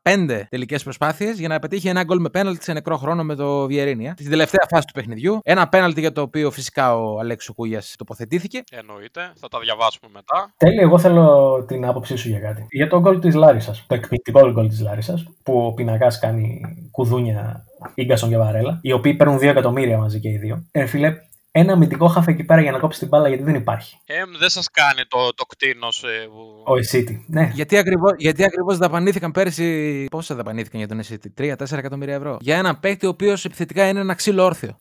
[0.05, 3.67] 15 τελικές προσπάθειες για να πετύχει ένα γκολ με πέναλτι σε νεκρό χρόνο με το
[3.67, 4.15] Βιερίνια.
[4.19, 5.41] Στην τελευταία φάση του παιχνιδιού.
[5.43, 8.63] Ένα πέναλτι για το οποίο φυσικά ο Αλέξο Κούγιας τοποθετήθηκε.
[8.71, 10.55] Εννοείται, θα τα διαβάσουμε μετά.
[10.57, 12.67] Τέλει, εγώ θέλω την άποψή σου για κάτι.
[12.69, 13.85] Για το γκολ της Λάρισας.
[13.87, 16.61] Το εκπληκτικό γκολ της Λάρισας, που ο πινακάς κάνει
[16.91, 17.65] κουδούνια
[18.05, 20.67] γκασον και Βαρέλα, οι οποίοι παίρνουν 2 εκατομμύρια μαζί και οι δύο.
[20.71, 21.17] Ε, φίλε,
[21.55, 23.97] ένα αμυντικό χάφ εκεί πέρα για να κόψει την μπάλα γιατί δεν υπάρχει.
[24.07, 25.87] Ε, δεν σας κάνει το, το κτίνο.
[25.87, 26.63] Ε, που...
[26.65, 27.25] Ο Εσίτη.
[27.29, 27.51] Ναι.
[27.55, 30.07] Γιατί ακριβώς γιατί ακριβώς δαπανήθηκαν πέρσι.
[30.11, 32.37] Πόσα δαπανήθηκαν για τον Εσίτη, 3-4 εκατομμύρια ευρώ.
[32.41, 34.81] Για έναν παίκτη ο οποίος επιθετικά είναι ένα ξύλο όρθιο.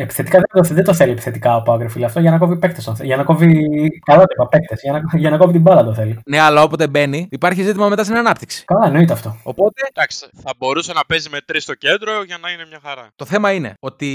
[0.00, 2.04] Επιθετικά δεν το, δεν το θέλει επιθετικά ο Πάγκρε, φίλε.
[2.04, 2.92] Αυτό για να κόβει παίκτες.
[3.02, 3.68] Για να κόβει.
[4.04, 4.80] Καλά το είπα, παίκτες.
[4.82, 6.18] Για, να, για να κόβει την μπάλα το θέλει.
[6.26, 8.64] Ναι, αλλά όποτε μπαίνει, υπάρχει ζήτημα μετά στην ανάπτυξη.
[8.64, 9.36] Καλά, εννοείται αυτό.
[9.42, 9.82] Οπότε.
[9.94, 13.08] Εντάξει, θα μπορούσε να παίζει με τρεις στο κέντρο για να είναι μια χαρά.
[13.16, 14.08] Το θέμα είναι ότι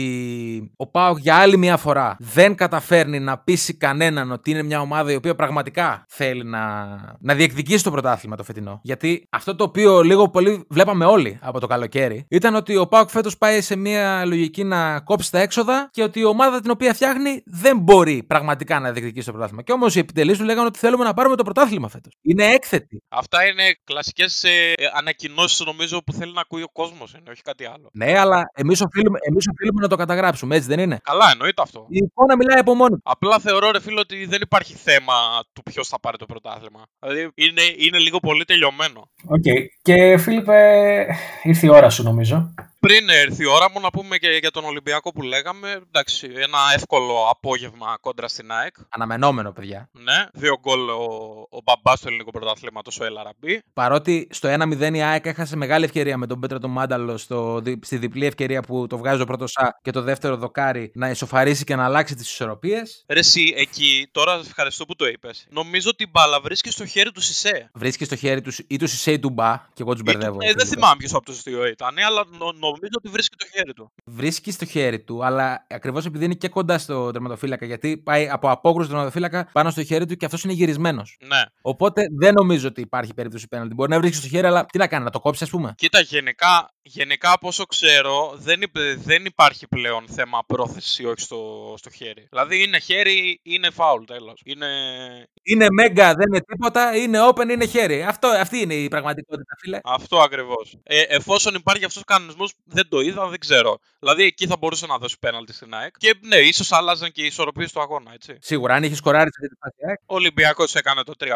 [0.78, 5.12] ο Πάοκ για άλλη μια φορά δεν καταφέρνει να πείσει κανέναν ότι είναι μια ομάδα
[5.12, 6.86] η οποία πραγματικά θέλει να,
[7.20, 8.80] να διεκδικήσει το πρωτάθλημα το φετινό.
[8.84, 13.10] Γιατί αυτό το οποίο λίγο πολύ βλέπαμε όλοι από το καλοκαίρι ήταν ότι ο Πάοκ
[13.10, 16.94] φέτος πάει σε μια λογική να κόψει τα έξοδα και ότι η ομάδα την οποία
[16.94, 19.62] φτιάχνει δεν μπορεί πραγματικά να διεκδικήσει το πρωτάθλημα.
[19.62, 22.14] Και όμως οι επιτελείς του λέγανε ότι θέλουμε να πάρουμε το πρωτάθλημα φέτος.
[22.22, 23.04] Είναι έκθετη.
[23.10, 27.90] Αυτά είναι κλασικές ε, ανακοινώσεις νομίζω που θέλει να ακούει ο κόσμος, όχι κάτι άλλο.
[27.94, 31.86] Ναι, αλλά εμείς οφείλουμε, εμείς οφείλουμε να το καταγράψουμε, έτσι δεν είναι; Καλά, εννοείται αυτό.
[31.90, 32.98] Η εικόνα μιλάει από μόνη.
[33.04, 35.14] Απλά θεωρώ, ρε φίλο, ότι δεν υπάρχει θέμα
[35.54, 36.82] του ποιος θα πάρει το πρωτάθλημα.
[37.00, 39.10] Δηλαδή είναι, είναι λίγο πολύ τελειωμένο.
[39.26, 39.44] OK.
[39.46, 39.66] Okay.
[39.82, 41.08] Και Φίλιππε,
[41.44, 42.54] ήρθε η ώρα σου νομίζω
[42.88, 45.82] πριν έρθει η ώρα μου να πούμε και για τον Ολυμπιακό που λέγαμε.
[45.88, 48.76] Εντάξει, ένα εύκολο απόγευμα κόντρα στην ΑΕΚ.
[48.90, 49.90] Αναμενόμενο, παιδιά.
[49.92, 51.04] Ναι, δύο γκολ ο,
[51.50, 53.62] ο μπαμπάς του ελληνικού πρωταθλήματος, ο Ελ Αραμπί.
[53.74, 57.98] Παρότι στο 1-0 η ΑΕΚ έχασε μεγάλη ευκαιρία με τον Πέτρο τον Μάνταλο στο, στη
[57.98, 61.76] διπλή ευκαιρία που το βγάζει ο πρώτος Σα και το δεύτερο δοκάρι να ισοφαρίσει και
[61.76, 63.04] να αλλάξει τις ισορροπίες.
[63.08, 65.48] Ρε, εσύ, εκεί τώρα ευχαριστώ που το είπες.
[65.50, 67.70] Νομίζω ότι η μπάλα βρίσκει στο χέρι του Σισε.
[67.74, 70.38] Βρίσκει στο χέρι τους ή του Σισε ή του Μπα, και εγώ τους μπερδεύω.
[70.42, 73.74] Ε, δεν θυμάμαι ποιος από τους δύο ήταν, αλλά νο, νομίζω ότι βρίσκει το χέρι
[73.74, 73.92] του.
[74.06, 78.50] Βρίσκει στο χέρι του, αλλά ακριβώς επειδή είναι και κοντά στο τερματοφύλακα, γιατί πάει από
[78.50, 81.18] απόκρουση του τερματοφύλακα πάνω στο χέρι του και αυτός είναι γυρισμένος.
[81.28, 81.42] Ναι.
[81.62, 83.74] Οπότε δεν νομίζω ότι υπάρχει περίπτωση πέναλτι.
[83.74, 85.74] Μπορεί να βρίσκει στο χέρι, αλλά τι να κάνει, να το κόψει, ας πούμε.
[85.78, 88.62] Κοίτα, γενικά, γενικά από όσο ξέρω, δεν,
[88.98, 92.28] δεν υπάρχει πλέον θέμα πρόθεση όχι στο, στο χέρι.
[92.30, 94.42] Δηλαδή είναι χέρι, είναι φάουλ τέλος.
[94.46, 94.68] Είναι...
[95.44, 98.04] είναι μέγκα, δεν είναι τίποτα, είναι open, είναι χέρι.
[98.04, 99.80] Αυτό, αυτή είναι η πραγματικότητα, φίλε.
[99.84, 100.78] Αυτό ακριβώς.
[100.84, 103.80] Ε, εφόσον υπάρχει αυτός ο κανονισμός, δεν το είδα, δεν ξέρω.
[104.00, 105.98] Δηλαδή εκεί θα μπορούσε να δώσει πέναλτι στην ΑΕΚ.
[105.98, 108.38] Και ναι, ίσως άλλαζαν και οι ισορροπίες του αγώνα, έτσι.
[108.42, 110.00] Σίγουρα, αν είχε σκοράρει σε αυτή τη ΑΕΚ.
[110.06, 111.28] Ο Ολυμπιακός έκανε το 3-0.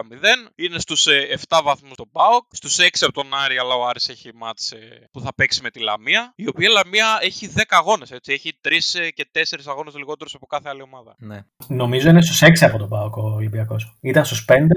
[0.56, 1.08] Είναι στους
[1.48, 2.44] 7 βαθμούς τον Πάοκ.
[2.52, 5.80] Στους 6 από τον Άρη, αλλά ο Άρης έχει μάτσε που θα παίξει με τη
[5.80, 6.34] Λαμία.
[6.36, 8.34] Η οποία Λαμία έχει 10 αγώνες, έτσι.
[8.34, 11.16] Έχει 3 και 4 αγώνες λιγότερους από κάθε άλλη ομάδα.
[11.18, 11.44] Ναι.
[11.68, 13.98] Νομίζω είναι στους 6 από τον Πάοκ ο Ολυμπιακός.
[14.02, 14.68] Ήταν στους 5.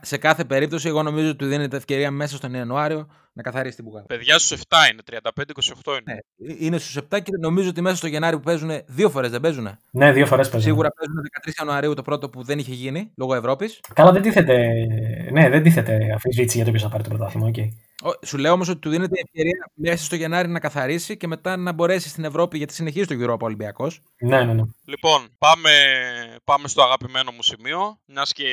[0.00, 3.84] Σε κάθε περίπτωση, εγώ νομίζω ότι του δίνεται ευκαιρία μέσα στον Ιανουάριο να καθαρίσει την
[3.84, 4.06] μπουγάδα.
[4.06, 5.02] Παιδιά στους 7 είναι,
[5.84, 6.20] 35-28 είναι.
[6.36, 9.30] Ναι, ε, είναι στους 7 και νομίζω ότι μέσα στο Γενάρη που παίζουν δύο φορές
[9.30, 9.78] δεν παίζουν.
[9.90, 10.70] Ναι, δύο φορές παίζουν.
[10.70, 13.80] Σίγουρα παίζουν 13 Ιανουαρίου το πρώτο που δεν είχε γίνει λόγω Ευρώπης.
[13.94, 14.56] Καλά, δεν τίθεται.
[15.32, 17.50] Ναι, δεν τίθεται αφιζήτηση για το ποιος θα πάρει το πρωτάθλημα.
[17.54, 17.68] Okay.
[18.26, 21.56] Σου λέω όμως ότι του δίνεται η ευκαιρία μέσα στο Γενάρη να καθαρίσει και μετά
[21.56, 24.00] να μπορέσει στην Ευρώπη γιατί συνεχίζει το Europa Ολυμπιακός.
[24.18, 24.62] Ναι, ναι, ναι.
[24.84, 25.70] Λοιπόν, πάμε,
[26.44, 27.98] πάμε στο αγαπημένο μου σημείο.
[28.06, 28.44] Μιας και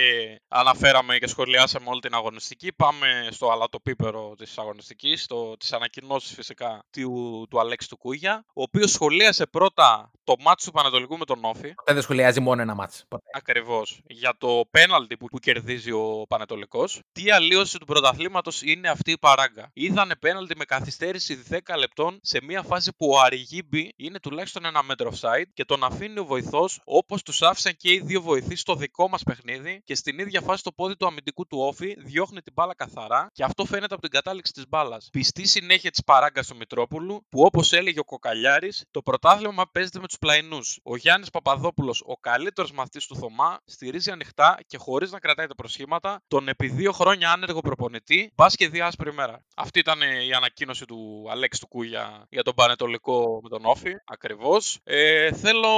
[0.48, 5.28] αναφέραμε και σχολιάσαμε όλη την αγωνιστική, πάμε στο αλατοπίπερο της αγωνιστικής,
[5.60, 10.72] τις ανακοινώσεις φυσικά του, του Αλέξη του Κούγια, ο οποίος σχολίασε πρώτα το μάτσο του
[10.72, 11.74] Πανατολικού με τον Όφη.
[11.86, 13.04] Δεν σχολιάζει μόνο ένα μάτσο.
[13.34, 14.02] Ακριβώς.
[14.08, 16.84] Για το πέναλτι που, που κερδίζει ο Πανατολικό.
[17.12, 19.70] Τι αλλίωση του πρωταθλήματος είναι αυτή η παράγκα.
[19.74, 24.84] Είδανε πέναλτι με καθυστέρηση 10 λεπτών σε μια φάση που ο Αριγίμπη είναι τουλάχιστον ένα
[24.84, 28.76] μέτρο offside και τον αφήνει ο βοηθός όπως τους άφησαν και οι δύο βοηθοί στο
[28.76, 32.54] δικό μας παιχνίδι και στην ίδια φάση το πόδι του αμυντικού του Όφη διώχνει την
[32.54, 35.10] μπάλα καθαρά και αυτό φαίνεται από την κατάληξη της μπάλας.
[35.12, 40.08] Πιστή συνέχεια της παράγκας του Μητρόπουλου που όπως έλεγε ο Κοκαλιάρης, το πρωτάθλημα παίζεται με
[40.08, 40.80] τους πλαϊνούς.
[40.84, 45.56] Ο Γιάννης Παπαδόπουλος, ο καλύτερος μαθητής του Θωμά, στηρίζει ανοιχτά και χωρίς να κρατάει τα
[45.56, 49.25] προσχήματα τον επί δύο χρόνια άνεργο προπονητή, μπας και δύο άσπρη μέρα.
[49.56, 53.92] Αυτή ήταν η ανακοίνωση του Αλέξη του Κούγια για τον Πανετολικό με τον Όφη.
[54.06, 54.80] Ακριβώς.
[54.84, 55.70] Ε, θέλω,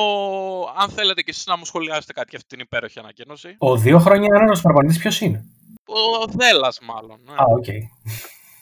[0.78, 3.56] αν θέλετε και εσείς να μου σχολιάσετε κάτι για αυτή την υπέροχη ανακοίνωση.
[3.58, 5.46] Ο δύο χρόνια άνεργο προπονητή ποιος είναι;
[5.86, 7.20] Ο Δέλλα, μάλλον.
[7.24, 7.34] Ναι.
[7.34, 7.64] Α, OK.
[7.68, 7.80] Okay.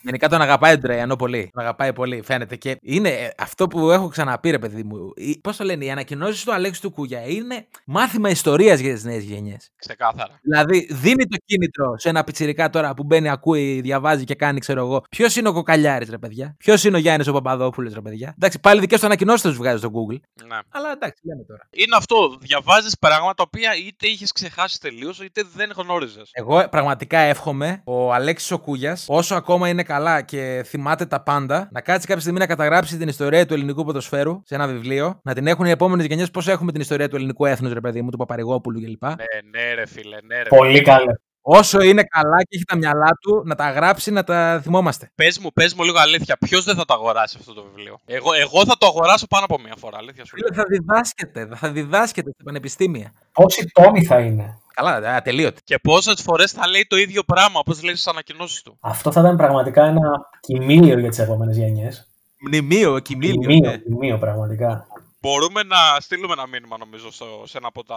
[0.06, 1.50] Γενικά τον αγαπάει τον Τραϊανό πολύ.
[1.52, 2.56] Τον αγαπάει πολύ, φαίνεται.
[2.56, 5.12] Και είναι ε, αυτό που έχω ξαναπεί, ρε παιδί μου.
[5.40, 9.22] Πώς το λένε, οι ανακοινώσεις του Αλέξη του Κούγια είναι μάθημα ιστορίας για τις νέες
[9.24, 9.70] γενιές.
[9.76, 10.40] Ξεκάθαρα.
[10.42, 14.80] Δηλαδή, δίνει το κίνητρο σε ένα πιτσιρικά τώρα που μπαίνει, ακούει, διαβάζει και κάνει, ξέρω
[14.80, 15.04] εγώ.
[15.10, 18.60] Ποιος είναι ο Κοκαλιάρης, ρε παιδιά; Ποιος είναι ο Γιάννης ο Παπαδόπουλος, ρε παιδιά; Εντάξει,
[18.60, 20.20] πάλι δικές του ανακοινώσεις τους βγάζει στο Google.
[20.46, 20.58] Ναι.
[20.68, 21.68] Αλλά εντάξει, λέμε τώρα.
[21.70, 22.36] Είναι αυτό.
[22.40, 26.30] Διαβάζεις πράγματα τα οποία είτε είχες ξεχάσει τελείως, είτε δεν γνώριζες.
[26.32, 31.68] Εγώ πραγματικά εύχομαι ο Αλέξης ο Κούγιας, όσο ακόμα είναι καλά και θυμάται τα πάντα,
[31.72, 35.34] να κάτσει κάποια στιγμή να καταγράψει την ιστορία του ελληνικού ποδοσφαίρου σε ένα βιβλίο, να
[35.34, 38.10] την έχουν οι επόμενες γενιές πώς έχουμε την ιστορία του ελληνικού έθνους, ρε παιδί μου,
[38.10, 39.04] του Παπαρηγόπουλου κλπ.
[39.04, 39.14] Ναι,
[39.50, 40.48] ναι, ρε φίλε, ναι, ρε.
[40.48, 41.20] Πολύ καλό.
[41.48, 45.10] Όσο είναι καλά και έχει τα μυαλά του, να τα γράψει, να τα θυμόμαστε.
[45.14, 46.36] Πες μου, πες μου λίγο αλήθεια.
[46.36, 49.58] Ποιος δεν θα το αγοράσει αυτό το βιβλίο; Εγώ, εγώ θα το αγοράσω πάνω από
[49.60, 49.98] μία φορά.
[49.98, 50.48] Αλήθεια σου λέω.
[50.48, 53.12] Φίλε, Θα διδάσκεται, θα διδάσκεται στα πανεπιστήμια.
[53.32, 55.60] Πόσοι τόμοι θα είναι; Καλά, ατελείωτη.
[55.64, 58.78] Και πόσες φορές θα λέει το ίδιο πράγμα όπως λέει στις ανακοινώσεις του.
[58.80, 62.08] Αυτό θα ήταν πραγματικά ένα κοιμήλιο για τις επόμενες γενιές.
[62.38, 63.40] Μνημείο, κοιμήλιο.
[63.40, 63.76] Κοιμήλιο, ναι.
[63.78, 64.86] κοιμήλιο, πραγματικά.
[65.20, 67.96] Μπορούμε να στείλουμε ένα μήνυμα νομίζω στο- σε ένα από τα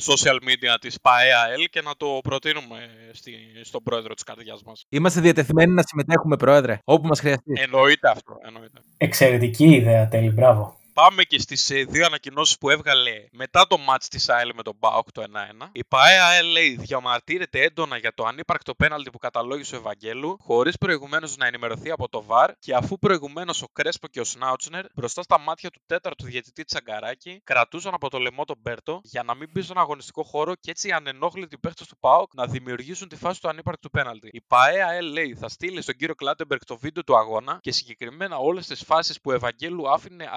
[0.00, 2.76] social media της ΠαΕΑΕΛ και να το προτείνουμε
[3.12, 3.32] στη,
[3.64, 4.86] στον πρόεδρο της καρδιάς μας.
[4.88, 7.52] Είμαστε διατεθειμένοι να συμμετέχουμε, Πρόεδρε, όπου μας χρειαστεί.
[7.56, 8.36] Εννοείται αυτό.
[8.46, 8.80] Εννοείται.
[8.96, 10.30] Εξαιρετική ιδέα, τέλει.
[10.30, 10.79] Μπράβο.
[11.00, 14.78] Πάμε και στις ε, δύο ανακοινώσεις που έβγαλε μετά το μάτς της ΑΕΛ με τον
[14.78, 15.22] ΠΑΟΚ το
[15.62, 15.68] 1-1.
[15.72, 21.36] Η ΠαΕΑΕΛ λέει διαμαρτύρεται έντονα για το ανύπαρκτο πέναλτι που καταλόγησε ο Ευαγγέλου, χωρίς προηγουμένως
[21.36, 25.38] να ενημερωθεί από το ΒΑΡ και αφού προηγουμένως ο Κρέσπο και ο Σνάουτσνερ μπροστά στα
[25.38, 29.62] μάτια του τέταρτου διαιτητή Τσαγκαράκη κρατούσαν από το λαιμό τον Μπέρτο για να μην μπει
[29.62, 33.48] στον αγωνιστικό χώρο και έτσι οι ανενόχλητοι παίχτες του ΠΑΟΚ να δημιουργήσουν τη φάση του
[33.48, 34.28] ανύπαρκτου πέναλτι.
[34.32, 38.66] Η ΠαΕΑΕΛ λέει θα στείλει στον κύριο Κλάτεμπεργκ το βίντεο του αγώνα και συγκεκριμένα όλες
[38.66, 40.28] τις φάσεις που ο Ευαγγέλου άφηνε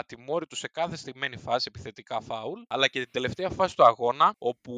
[0.53, 4.73] ατιμώρητου σε κάθε στημένη φάση επιθετικά φάουλ, αλλά και την τελευταία φάση του αγώνα, όπου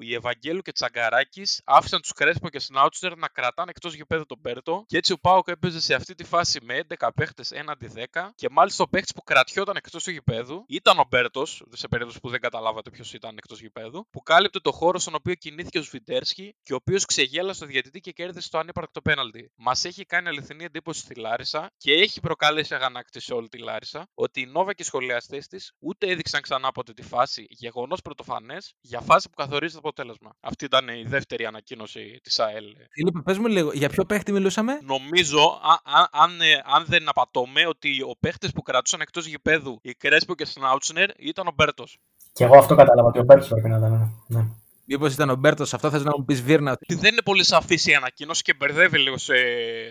[0.00, 4.84] οι Ευαγγέλου και Τσαγκαράκης άφησαν τους Κρέσπο και Σνάουτσερ να κρατάνε εκτός γηπέδου τον Μπέρτο,
[4.86, 8.48] και έτσι ο ΠΑΟΚ έπαιζε σε αυτή τη φάση με 11 παίχτες έναντι 10, και
[8.50, 12.40] μάλιστα ο παίχτης που κρατιόταν εκτός του γηπέδου ήταν ο Μπέρτος, σε περίπτωση που δεν
[12.40, 16.72] καταλάβατε ποιος ήταν εκτός γηπέδου, που κάλυπτε το χώρο στον οποίο κινήθηκε ο Σβιντέρσκι και
[16.72, 19.50] ο οποίος ξεγέλασε το διαιτητή και κέρδισε το ανύπαρκτο πέναλτι.
[19.56, 24.08] Μας έχει κάνει αληθινή εντύπωση στη Λάρισα και έχει προκαλέσει αγανάκτηση σε όλη τη Λάρισα
[24.14, 28.74] ότι η Nova και οι σχολιαστές της ούτε έδειξαν ξανά ποτέ τη φάση γεγονός πρωτοφανές
[28.80, 30.30] για φάση που καθορίζει το αποτέλεσμα.
[30.40, 32.64] Αυτή ήταν η δεύτερη ανακοίνωση της ΑΕΛ.
[32.90, 37.08] Φίλιππε, πες μου λίγο, για ποιο παίχτη μιλούσαμε; Νομίζω, α, α, αν, ε, αν δεν
[37.08, 41.98] απατώμε, ότι ο παίχτε που κρατούσαν εκτός γηπέδου η Κρέσπο και Σνάουτσνερ ήταν ο Μπέρτος.
[42.32, 44.24] Και εγώ αυτό κατάλαβα ότι ο Μπέρτος πρέπει να ήταν.
[44.26, 44.40] Ναι.
[44.86, 46.70] Μήπως ήταν ο Μπέρτος, αυτό θες να μου πεις βίρνα.
[46.72, 49.34] Ότι δεν είναι πολύ σαφής η ανακοίνωση και μπερδεύει λίγο σε,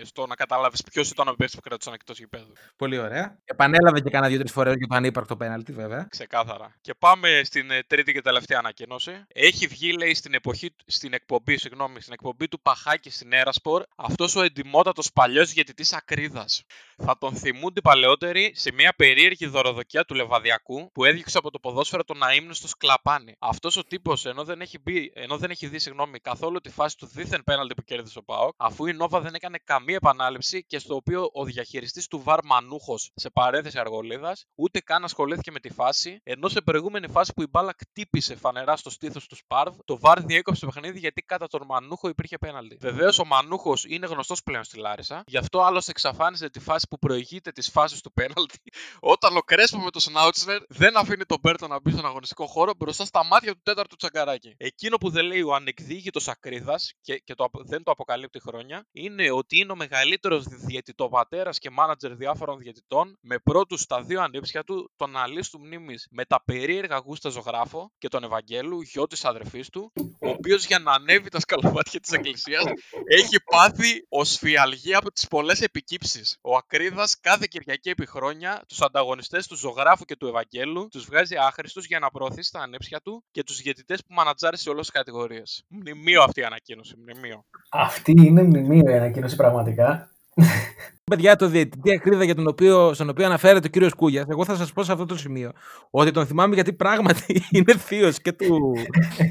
[0.04, 2.52] στο να καταλάβεις ποιος ήταν ο παίχτη που κρατούσαν εκτός γηπέδου.
[2.76, 3.38] Πολύ ωραία.
[3.44, 6.06] Επανέλαβε και κάνα δύο-τρεις φορές για το ανύπαρκτο πέναλτι, βέβαια.
[6.10, 6.76] Ξεκάθαρα.
[6.80, 9.24] Και πάμε στην ε, τρίτη και τελευταία ανακοίνωση.
[9.28, 14.36] Έχει βγει, λέει, στην, εποχή, στην εκπομπή, συγγνώμη, στην εκπομπή του Παχάκη στην Έρασπορ, αυτός
[14.36, 16.62] ο εντυμότατος παλιός διαιτητής Ακρίδας.
[16.96, 21.58] Θα τον θυμούνται οι παλαιότεροι σε μια περίεργη δωροδοκία του Λεβαδιακού που έδιωξε από το
[21.58, 23.34] ποδόσφαιρο τον αείμνο στο Σκλαπάνι.
[23.38, 26.96] Αυτός ο τύπος, ενώ δεν έχει, μπει, ενώ δεν έχει δει συγγνώμη, καθόλου τη φάση
[26.96, 30.78] του δίθεν πέναλτι που κέρδισε ο Πάοκ, αφού η Νόβα δεν έκανε καμία επανάληψη και
[30.78, 35.72] στο οποίο ο διαχειριστής του Βαρ Μανούχος, σε παρένθεση αργολίδας, ούτε καν ασχολήθηκε με τη
[35.72, 39.98] φάση, ενώ σε προηγούμενη φάση που η μπάλα κτύπησε φανερά στο στήθος του Σπάρβ, το
[39.98, 42.76] Βαρ διέκοψε το παιχνίδι γιατί κατά τον Μανούχο υπήρχε πέναλτι.
[42.80, 46.98] Βεβαίως ο Μανούχος είναι γνωστός πλέον στη Λάρισα, γι' αυτό άλλωστε εξαφάνιζε τη φάση που
[46.98, 48.58] προηγείται της φάσης του πέναλτι,
[49.14, 52.72] όταν ο Κρέσπο με το Σνάουτσνερ δεν αφήνει τον Μπέρτο να μπει στον αγωνιστικό χώρο
[52.76, 54.54] μπροστά στα μάτια του τέταρτου τσαγκαράκι.
[54.78, 58.86] Εκείνο που δεν λέει ο ανεκδίκητος Ακρίδας και, και το, απο- δεν το αποκαλύπτει χρόνια
[58.92, 64.64] είναι ότι είναι ο μεγαλύτερος διαιτητοπατέρα και μάνατζερ διάφορων διαιτητών με πρώτους στα δύο ανήψια
[64.64, 69.24] του τον αλή του μνήμης με τα περίεργα γούστα ζωγράφο και τον Ευαγγέλου, γιο της
[69.24, 72.64] αδερφής του, ο οποίος για να ανέβει τα σκαλοπάτια της Εκκλησίας
[73.06, 76.36] έχει πάθει οσφιαλγία από τις πολλές επικύψεις.
[76.40, 81.36] Ο Ακρίδας κάθε Κυριακή επί χρόνια τους ανταγωνιστές του Ζωγράφου και του Ευαγγέλου τους βγάζει
[81.36, 84.94] άχρηστου για να προωθήσει τα ανέψια του και τους διαιτητές που μανατζάρει σε όλες τις
[84.94, 85.64] κατηγορίες.
[85.68, 86.94] Μνημείο αυτή η ανακοίνωση.
[86.98, 87.44] Μνημείο.
[87.70, 90.10] Αυτή είναι μνημείο η ανακοίνωση πραγματικά.
[91.10, 94.56] Παιδιά, το διαιτητή ακρίδα για τον οποίο, στον οποίο αναφέρεται ο κύριος Κούγιας, εγώ θα
[94.56, 95.52] σας πω σε αυτό το σημείο
[95.90, 98.72] ότι τον θυμάμαι γιατί πράγματι είναι θείος και του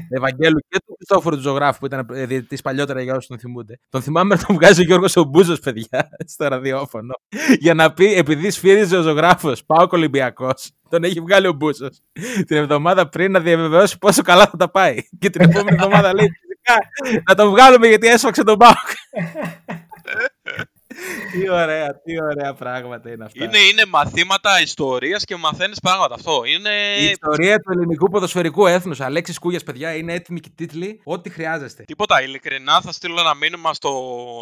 [0.08, 3.78] Ευαγγέλου και του Χριστόφορου του Ζωγράφου που ήταν διαιτητής παλιότερα για όσους τον θυμούνται.
[3.88, 7.14] Τον θυμάμαι να τον βγάζει ο Γιώργος ο Μπούζος, παιδιά, στο ραδιόφωνο.
[7.58, 12.00] Για να πει, επειδή σφύριζε ο Ζωγράφος, πάω Ολυμπιακός, τον έχει βγάλει ο Μπούζος
[12.46, 14.96] την εβδομάδα πριν να διαβεβαιώσει πόσο καλά θα τα πάει.
[15.18, 16.74] Και την επόμενη εβδομάδα λέει φυσικά
[17.28, 18.76] να τον βγάλουμε γιατί έσφαξε τον Πάοκ.
[21.32, 23.44] Τι ωραία, τι ωραία πράγματα είναι αυτά.
[23.44, 26.14] Είναι, είναι μαθήματα ιστορίας και μαθαίνεις πράγματα.
[26.14, 26.70] Αυτό είναι.
[27.00, 29.00] Η ιστορία του ελληνικού ποδοσφαιρικού έθνους.
[29.00, 31.00] Αλέξης Κούγιας, παιδιά, είναι έτοιμοι και τίτλοι.
[31.04, 31.82] Ό,τι χρειάζεστε.
[31.82, 33.92] Τίποτα, ειλικρινά θα στείλω ένα μήνυμα στο,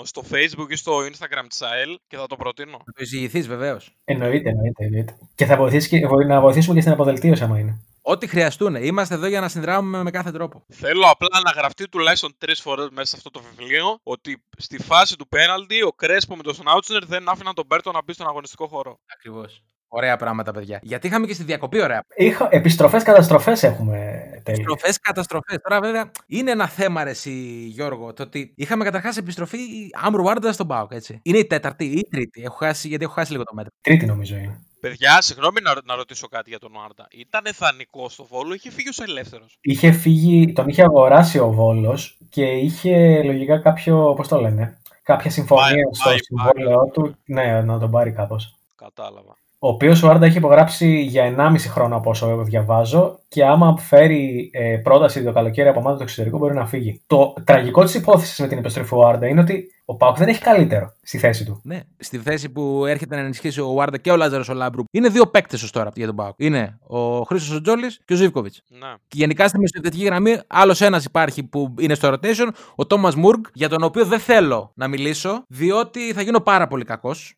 [0.05, 2.77] στο Facebook ή στο Instagram της ΑΕΛ και θα το προτείνω.
[2.79, 3.95] Θα το εισηγηθείς βεβαίως.
[4.05, 5.17] Εννοείται, εννοείται, εννοείται.
[5.35, 7.81] Και θα βοηθήσει και, να βοηθήσουμε και στην αποδελτίωση, άμα είναι.
[8.07, 8.75] Ό,τι χρειαστούν.
[8.75, 10.65] Είμαστε εδώ για να συνδράμουμε με κάθε τρόπο.
[10.69, 15.17] Θέλω απλά να γραφτεί τουλάχιστον τρεις φορές μέσα σε αυτό το βιβλίο ότι στη φάση
[15.17, 18.67] του πέναλτι ο Κρέσπο με τον Σνάουτσνερ δεν άφηναν τον Μπέρτο να μπει στον αγωνιστικό
[18.67, 18.99] χώρο.
[19.15, 19.63] Ακριβώς.
[19.89, 20.79] Ωραία πράγματα, παιδιά.
[20.83, 22.05] Γιατί είχαμε και στη διακοπή ωραία.
[22.17, 22.49] Είχα...
[22.51, 23.97] Επιστροφές καταστροφές έχουμε
[24.43, 24.61] τέλει.
[24.61, 25.59] Επιστροφές καταστροφές.
[25.63, 27.31] Τώρα, βέβαια, είναι ένα θέμα, ρε, εσύ,
[27.67, 29.59] Γιώργο, το ότι είχαμε καταρχάς επιστροφή
[29.93, 31.21] Άμρου Βάρντα στον Πάοκ, έτσι.
[31.23, 32.43] Είναι η τέταρτη ή η τρίτη.
[32.43, 33.71] Έχω χάσει, γιατί έχω χάσει λίγο το μέτρο.
[33.81, 34.65] Τρίτη νομίζω είναι.
[34.89, 37.07] Παιδιά, συγγνώμη να, να ρωτήσω κάτι για τον Άρντα.
[37.11, 42.19] Ήταν εθανικό στο Βόλο, είχε φύγει ως ελεύθερος; Είχε φύγει, τον είχε αγοράσει ο Βόλος
[42.29, 47.17] και είχε λογικά κάποιο, πώς το λένε, κάποια συμφωνία στο συμβόλαιό του.
[47.25, 48.59] Ναι, να τον πάρει κάπως.
[48.77, 49.37] Κατάλαβα.
[49.65, 54.51] Ο οποίος ο Άρντα έχει υπογράψει για 1,5 χρόνο από όσο διαβάζω και άμα φέρει
[54.53, 57.03] ε, πρόταση το καλοκαίρι από ομάδα του εξωτερικού μπορεί να φύγει.
[57.07, 60.41] Το τραγικό της υπόθεσης με την επιστροφή του Άρντα είναι ότι ο Πάουκ δεν έχει
[60.41, 61.61] καλύτερο στη θέση του.
[61.63, 64.83] Ναι, στη θέση που έρχεται να ενισχύσει ο Άρντα και ο Λάζαρος ο Λάμπρου.
[64.91, 66.35] Είναι δύο παίκτες ως τώρα για τον Πάουκ.
[66.37, 68.55] Είναι ο Χρήσο Τζόλη και ο Ζήβκοβιτ.
[68.69, 68.95] Ναι.
[69.09, 73.45] Και γενικά στη μεσοεπιθετική γραμμή άλλος ένας υπάρχει που είναι στο rotation, ο Τόμας Μουργκ,
[73.53, 77.37] για τον οποίο δεν θέλω να μιλήσω, διότι θα γίνω πάρα πολύ κακός.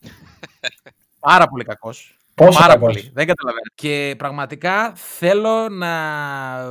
[1.31, 2.15] πάρα πολύ κακός.
[2.37, 3.11] Πόσο Πάρα κακός; πολύ.
[3.14, 3.66] Δεν καταλαβαίνω.
[3.75, 5.92] Και πραγματικά θέλω να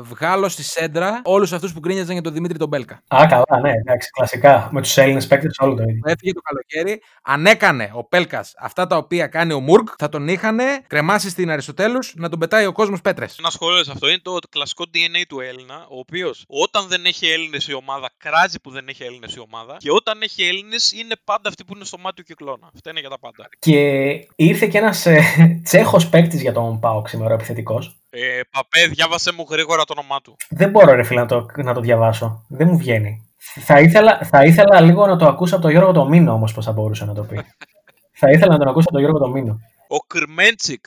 [0.02, 3.02] βγάλω στη σέντρα όλους αυτούς που γκρίνιαζαν για τον Δημήτρη τον Μπέλκα.
[3.08, 4.70] Α, καλά, ναι, εντάξει, κλασικά.
[4.72, 6.02] Με τους Έλληνες παίκτες όλο το ίδιο.
[6.06, 7.02] Έφυγε το καλοκαίρι.
[7.22, 11.52] Αν έκανε ο Πέλκας αυτά τα οποία κάνει ο Μουργκ, θα τον είχαν κρεμάσει στην
[11.52, 13.38] Αριστοτέλους να τον πετάει ο κόσμος πέτρες.
[13.40, 17.28] Ένα σχόλιο σε αυτό είναι το κλασικό DNA του Έλληνα, ο οποίος όταν δεν έχει
[17.28, 19.76] Έλληνες η ομάδα, κράζει που δεν έχει Έλληνες η ομάδα.
[19.78, 22.70] Και όταν έχει Έλληνες, είναι πάντα αυτοί που είναι στο μάτι του κυκλώνα.
[22.76, 23.50] Αυτά είναι για τα πάντα.
[23.60, 23.80] Και
[24.36, 25.22] ήρθε και ένας ε,
[25.64, 28.00] Τσέχος παίκτης για τον ΠΑΟΚ σήμερα, επιθετικός.
[28.10, 30.36] Ε, παπέ, διάβασε μου γρήγορα το όνομά του.
[30.50, 32.46] Δεν μπορώ, ρε φίλε, να το, να το διαβάσω.
[32.48, 33.30] Δεν μου βγαίνει.
[33.38, 36.66] Θα ήθελα, θα ήθελα λίγο να το ακούσω από τον Γιώργο το Μίνο όμως, πώς
[36.66, 37.36] θα μπορούσε να το πει.
[38.22, 39.60] θα ήθελα να τον ακούσω από τον Γιώργο το Μίνο.
[39.88, 40.86] Ο Κρμέντσικ,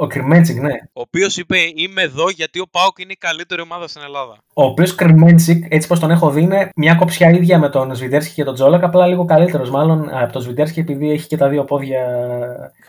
[0.00, 0.72] Ο Κρυμέντσικ, ναι.
[0.92, 4.38] ο οποίος είπε Είμαι εδώ γιατί ο ΠΑΟΚ είναι η καλύτερη ομάδα στην Ελλάδα.
[4.54, 8.34] Ο οποίος Κρυμέντσικ, έτσι πως τον έχω δει, είναι μια κοψιά ίδια με τον Σβιντέρσκι
[8.34, 9.70] και τον Τζόλακ, απλά λίγο καλύτερος.
[9.70, 12.06] Μάλλον από τον Σβιντέρσκι επειδή έχει και τα δύο πόδια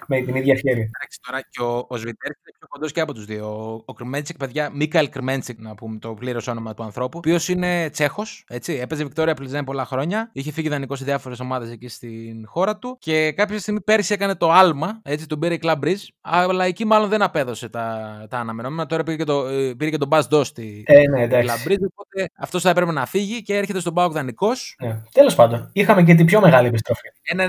[0.07, 0.89] με την ίδια χέρια.
[0.95, 3.47] Εντάξει, τώρα και ο, ο Σβιτέρ είναι πιο κοντός και από τους δύο.
[3.47, 7.49] Ο, ο Κρμέντσικ, παιδιά, Μίκαελ Κρμέντσικ, να πούμε το πλήρως όνομα του ανθρώπου, ο οποίος
[7.49, 8.73] είναι Τσέχος, έτσι.
[8.73, 10.29] Έπαιζε Βικτόρια Πλιζέν πολλά χρόνια.
[10.33, 12.97] Είχε φύγει δανεικός σε διάφορες ομάδες εκεί στην χώρα του.
[12.99, 16.85] Και κάποια στιγμή πέρσι έκανε το άλμα, έτσι, τον πήρε η Club Breeze, αλλά εκεί
[16.85, 18.85] μάλλον δεν απέδωσε τα, τα αναμενόμενα.
[18.85, 21.49] Τώρα πήρε και, το, ε, πήρε και τον Buzz Doss στη Ε, ναι, εντάξει.
[21.49, 24.75] Club Breeze, οπότε αυτός θα έπρεπε να φύγει και έρχεται στον Πάοκ δανεικός.
[24.79, 24.97] Ναι.
[25.11, 27.07] Τέλος πάντων, είχαμε και την πιο μεγάλη επιστροφή.
[27.35, 27.47] 1,91.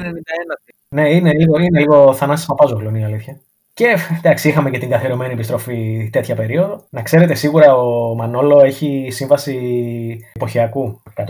[0.89, 3.41] Ναι, είναι λίγο, είναι λίγο θανάσης Παπάζογλου, είναι η αλήθεια.
[3.75, 6.85] Και εντάξει, είχαμε και την καθιερωμένη επιστροφή τέτοια περίοδο.
[6.91, 11.27] Να ξέρετε, σίγουρα ο Μανόλο έχει σύμβαση εποχιακού 100%.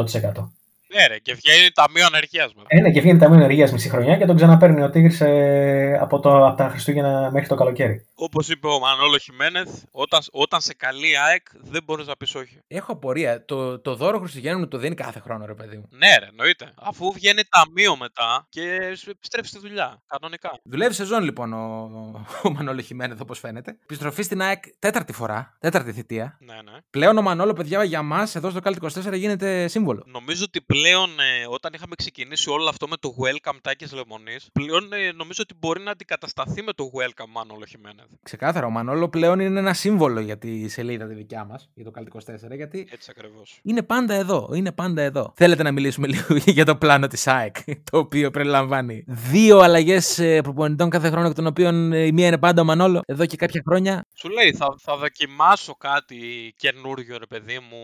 [0.94, 2.66] Ναι, ρε, και βγαίνει ταμείο ανεργίας μετά.
[2.68, 6.20] Ε, ναι, και βγαίνει ταμείο ενεργεία μισή χρονιά και τον ξαναπαίρνει ο Τίγρης ε, από,
[6.20, 8.06] το, από τα Χριστούγεννα μέχρι το καλοκαίρι.
[8.14, 12.58] Όπως είπε ο Μανόλο Χιμένεθ, όταν, όταν σε καλεί ΑΕΚ δεν μπορείς να πεις όχι.
[12.68, 13.44] Έχω απορία.
[13.44, 15.88] Το, το δώρο Χριστουγέννων το δίνει κάθε χρόνο, ρε παιδί μου.
[15.90, 16.72] Ναι, ρε, εννοείται.
[16.82, 20.02] Αφού βγαίνει ταμείο μετά και σου επιστρέφεις στη δουλειά.
[20.06, 20.60] Κανονικά.
[20.62, 21.90] Δουλεύει σεζόν λοιπόν ο,
[22.42, 23.76] ο Μανώλο Χιμένεθ, όπως φαίνεται.
[23.82, 26.38] Επιστροφή στην ΑΕΚ τέταρτη φορά, τέταρτη θητεία.
[26.40, 26.78] Ναι, ναι.
[26.90, 30.04] Πλέον ο Μανώλο, παιδιά, για μας εδώ στο Κάλτ 24 γίνεται σύμβολο.
[30.06, 34.92] Νομίζω ότι πλέον ε, όταν είχαμε ξεκινήσει όλο αυτό με το welcome Τάκης Λεμονής, πλέον
[34.92, 38.06] ε, νομίζω ότι μπορεί να αντικατασταθεί με το welcome Μάνολο Χιμένεθ.
[38.22, 41.90] Ξεκάθαρα, ο Μανώλο πλέον είναι ένα σύμβολο για τη σελίδα τη δικιά μας, για το
[41.90, 43.58] Κάλτ 24, γιατί Έτσι ακριβώς.
[43.62, 44.50] είναι πάντα εδώ.
[44.54, 45.32] Είναι πάντα εδώ.
[45.36, 47.56] Θέλετε να μιλήσουμε λίγο για το πλάνο της ΑΕΚ,
[47.90, 52.38] το οποίο περιλαμβάνει δύο αλλαγές προπονητών κάθε χρόνο, εκ των οποίων ε, η μία είναι
[52.38, 54.04] πάντα ο Μανώλο εδώ και κάποια χρόνια.
[54.14, 57.78] Σου λέει, θα, θα δοκιμάσω κάτι καινούριο, ρε παιδί μου.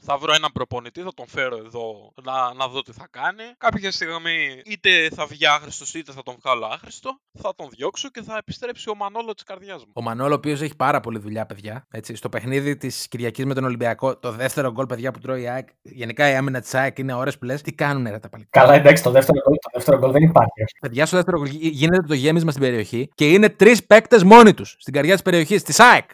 [0.00, 3.42] Θα βρω έναν προπονητή, θα τον φέρω εδώ να, να δω τι θα κάνει.
[3.58, 7.10] Κάποια στιγμή είτε θα βγει άχρηστος είτε θα τον βγάλω άχρηστο.
[7.42, 9.92] Θα τον διώξω και θα επιστρέψει ο Μανόλο της καρδιάς μου.
[9.94, 11.86] Ο Μανώλο, ο οποίος έχει πάρα πολλή δουλειά, παιδιά.
[11.90, 15.48] Έτσι, στο παιχνίδι της Κυριακής με τον Ολυμπιακό, το δεύτερο γκολ, παιδιά, που τρώει η
[15.48, 15.68] ΑΕΚ.
[15.82, 17.62] Γενικά η άμυνα της ΑΕΚ είναι ώρες που λες.
[17.62, 18.60] Τι κάνουν, ρε τα παλικά.
[18.60, 20.50] Καλά, εντάξει, το δεύτερο γκολ, το δεύτερο γκολ δεν υπάρχει.
[20.80, 24.54] Παιδιά, στο δεύτερο γκολ γι- γίνεται το γέμισμα στην περιοχή και είναι τρεις παίκτες μόνοι
[24.54, 26.10] τους στην καρδιά της περιοχής, της ΑΕΚ.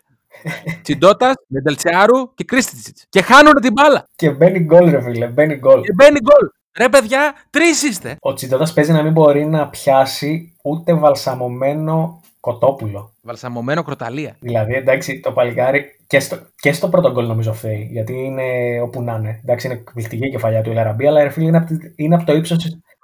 [0.82, 3.04] Τσιντότα, Μεντελτσιάρου και Κρίστιτσιτς.
[3.08, 4.04] Και χάνουν την μπάλα.
[4.16, 5.80] Και μπαίνει γκολ, ρε φίλε, μπαίνει γκολ.
[5.80, 6.48] Και μπαίνει γκολ.
[6.78, 8.16] Ρε παιδιά, τρεις είστε.
[8.20, 13.12] Ο Τσιντότα παίζει να μην μπορεί να πιάσει ούτε βαλσαμωμένο κοτόπουλο.
[13.22, 14.36] Βαλσαμωμένο κροταλία.
[14.40, 17.88] Δηλαδή, εντάξει, το παλικάρι και στο, και στο πρώτο γκολ νομίζω φταίει.
[17.92, 18.42] Γιατί είναι
[18.82, 19.40] όπου να είναι.
[19.42, 22.14] Εντάξει, είναι εκπληκτική η κεφαλιά του η Λαραμπή, αλλά ρε φίλε είναι από, τη- είναι
[22.14, 22.56] από το ύψος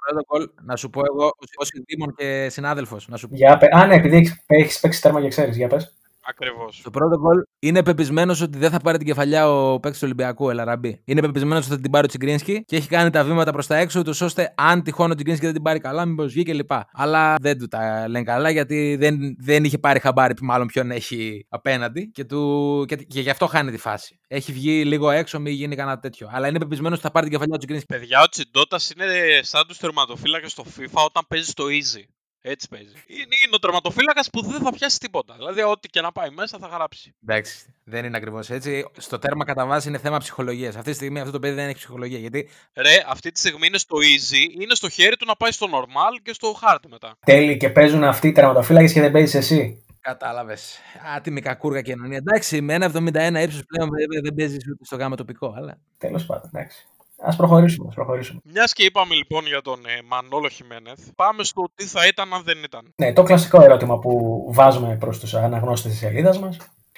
[0.05, 1.25] πρώτο γκολ, να σου πω εγώ,
[1.61, 3.35] ω συνδήμων και συνάδελφος, να σου πω.
[3.35, 5.93] Για, πε- Α, ναι, επειδή έχεις, έχεις παίξει τέρμα και ξέρεις, για πες.
[6.25, 6.77] Ακριβώς.
[6.77, 10.49] Στο πρώτο γκολ είναι πεπισμένος ότι δεν θα πάρει την κεφαλιά ο παίκτης του Ολυμπιακού,
[10.49, 11.01] Ελαραμπή.
[11.05, 13.77] Είναι πεπισμένος ότι θα την πάρει ο Τσιγκρίνσκι και έχει κάνει τα βήματα προς τα
[13.77, 16.71] έξω, ούτως ώστε αν τυχόν ο Τσιγκρίνσκι δεν την πάρει καλά, μήπως βγει κλπ.
[16.91, 21.45] Αλλά δεν του τα λένε καλά γιατί δεν, δεν είχε πάρει χαμπάρι, μάλλον ποιον έχει
[21.49, 24.19] απέναντι και, του, και, και γι' αυτό χάνει τη φάση.
[24.27, 26.29] Έχει βγει λίγο έξω, μην γίνει κανένα τέτοιο.
[26.31, 27.87] Αλλά είναι πεπισμένος ότι θα πάρει την κεφαλιά ο Τσιγκρίνσκι.
[27.87, 32.12] Παιδιά, ο Τσιντότα είναι σαν τους τερματοφύλακε στο FIFA όταν παίζει στο easy.
[32.45, 32.93] Έτσι παίζει.
[33.07, 35.33] Είναι, είναι ο τερματοφύλακας που δεν θα πιάσει τίποτα.
[35.37, 37.15] Δηλαδή, ό,τι και να πάει μέσα θα γράψει.
[37.27, 38.85] Εντάξει, δεν είναι ακριβώς έτσι.
[38.97, 40.75] Στο τέρμα κατά βάση είναι θέμα ψυχολογίας.
[40.75, 42.19] Αυτή τη στιγμή αυτό το παιδί δεν έχει ψυχολογία.
[42.19, 45.67] Γιατί Ρε, αυτή τη στιγμή είναι στο easy, είναι στο χέρι του να πάει στο
[45.71, 47.17] normal και στο hard μετά.
[47.25, 49.83] Τέλει και παίζουν αυτοί οι τερματοφύλακες και δεν παίζεις εσύ.
[50.01, 50.79] Κατάλαβες.
[51.15, 52.17] Άτιμη κακούργα κοινωνία.
[52.17, 55.77] Εντάξει, με ένα 71 ύψος πλέον βέβαια δεν παίζεις ούτε στο γάμα τοπικό, αλλά.
[55.97, 56.87] Τέλος πάντων, εντάξει.
[57.21, 58.39] Ας προχωρήσουμε, ας προχωρήσουμε.
[58.43, 62.43] Μιας και είπαμε λοιπόν για τον ε, Μανόλο Χιμένεθ, πάμε στο τι θα ήταν αν
[62.43, 62.93] δεν ήταν.
[62.95, 66.57] Ναι, το κλασικό ερώτημα που βάζουμε προς τους αναγνώστες της σελίδας μας.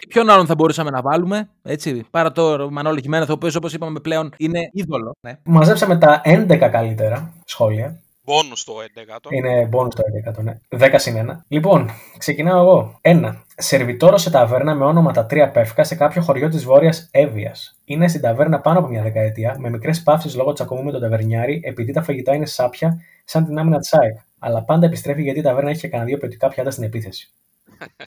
[0.09, 3.99] Ποιον άλλον θα μπορούσαμε να βάλουμε, έτσι, παρά το Μανώλη Χιμένεθ, ο οποίος όπως είπαμε
[3.99, 5.15] πλέον είναι είδωλο.
[5.19, 5.39] Ναι.
[5.43, 7.99] Μαζέψαμε τα 11 καλύτερα σχόλια.
[8.25, 9.31] Μπόνου στο 11ο.
[9.31, 10.03] Είναι bonus το
[10.39, 10.59] 11, ναι.
[10.69, 11.37] 10 συν 1.
[11.47, 12.99] Λοιπόν, ξεκινάω εγώ.
[13.01, 13.35] 1.
[13.57, 17.79] Σερβιτόρο σε ταβέρνα με όνομα τα τρία πεύκα σε κάποιο χωριό της Βόρειας Εύβοιας.
[17.85, 21.61] Είναι στην ταβέρνα πάνω από μια δεκαετία, με μικρές παύσεις λόγω τσακωμού με τον ταβερνιάρη,
[21.63, 24.17] επειδή τα φαγητά είναι σάπια, σαν την άμυνα της ΑΕΚ.
[24.39, 27.29] Αλλά πάντα επιστρέφει γιατί η ταβέρνα έχει και κανένα δύο ποιοτικά πιάτα στην επίθεση.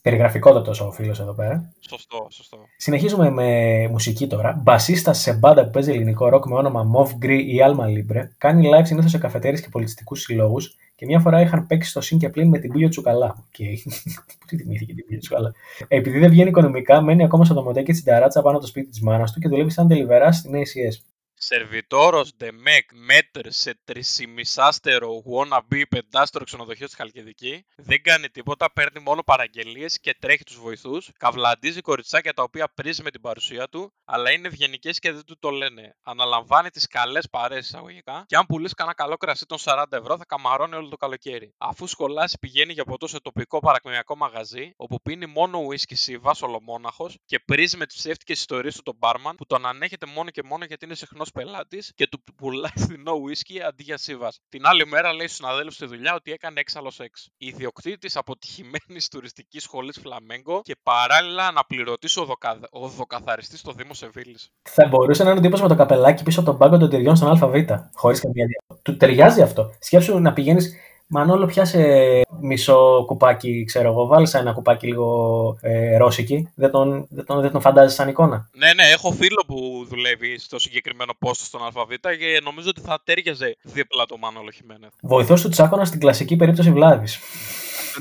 [0.03, 1.73] Περιγραφικότατος ο φίλος εδώ πέρα.
[1.81, 2.59] Σωστό, σωστό.
[2.77, 4.61] Συνεχίζουμε με μουσική τώρα.
[4.63, 8.23] Μπασίστα σε μπάντα που παίζει ελληνικό ροκ με όνομα Mov Gris ή Alma Libre.
[8.39, 10.77] Κάνει live συνήθως σε καφετέρειες και πολιτιστικούς συλλόγους.
[10.99, 13.37] Και μια φορά είχαν παίξει στο συν και πλην με την Πίλιω Τσουκαλά.
[13.37, 13.91] Okay.
[14.39, 15.53] Πού τη θυμήθηκε την Πίλιω Τσουκαλά;
[15.89, 19.01] Επειδή δεν βγαίνει οικονομικά, μένει ακόμα στο δωματέκι στην ταράτσα πάνω από το σπίτι της
[19.01, 21.08] μάνας του και δουλεύει σαν ντελιβερά στην ACS.
[21.41, 27.65] Σερβιτόρος ντεμέκ μετρ σε τρισιμισάστερο wannabe πεντάστερο ξενοδοχείο στη Χαλκιδική.
[27.77, 31.11] Δεν κάνει τίποτα, παίρνει μόνο παραγγελίες και τρέχει τους βοηθούς.
[31.19, 35.39] Καυλαντίζει κοριτσάκια τα οποία πρήζει με την παρουσία του, αλλά είναι ευγενικές και δεν του
[35.39, 35.97] το λένε.
[36.03, 40.25] Αναλαμβάνει τις καλές παρέες εισαγωγικά και αν πουλήσει κανένα καλό κρασί των 40 ευρώ θα
[40.25, 41.55] καμαρώνει όλο το καλοκαίρι.
[41.59, 47.19] Αφού σχολάσει πηγαίνει για ποτό σε τοπικό παρακμιακό μαγαζί, όπου πίνει μόνο ουίσκι σίβα, ολομόναχος
[47.25, 50.65] και πρίζει με τις ψεύτικε ιστορίες του τον μπάρμαν που τον ανέχεται μόνο και μόνο
[50.65, 54.33] γιατί είναι συχνός πελάτης και του πουλάει φθηνό ουίσκι αντί για σίβα.
[54.49, 57.29] Την άλλη μέρα λέει στους συναδέλφους στη δουλειά ότι έκανε έξαλλος σεξ.
[57.37, 62.59] Ιδιοκτήτης αποτυχημένης τουριστικής σχολής Φλαμέγκο και παράλληλα αναπληρωτή οδοκα...
[62.71, 64.49] οδοκαθαριστής στο Δήμο Σεβίλης.
[64.63, 67.17] Θα μπορούσε να είναι ο τύπος με το καπελάκι πίσω από τον πάγκο των ταιριών
[67.17, 67.55] στον ΑΒ.
[67.93, 68.81] Χωρίς καμία διαφορά.
[68.83, 69.75] Του ταιριάζει αυτό.
[69.81, 70.75] Σκέψου να πηγαίνεις.
[71.11, 74.07] Μανόλο, πιάσε μισό κουπάκι, ξέρω εγώ.
[74.07, 76.49] Βάλει ένα κουπάκι λίγο ε, ρώσικη.
[76.55, 80.39] Δεν τον, δεν, τον, δεν τον φαντάζει σαν εικόνα; Ναι, ναι, έχω φίλο που δουλεύει
[80.39, 84.93] στο συγκεκριμένο πόστο στον ΑΒ και νομίζω ότι θα τέριαζε δίπλα το Μάνολο Χιμένεθ.
[85.03, 87.19] Βοηθός του Τσάκωνας στην κλασική περίπτωση βλάβης.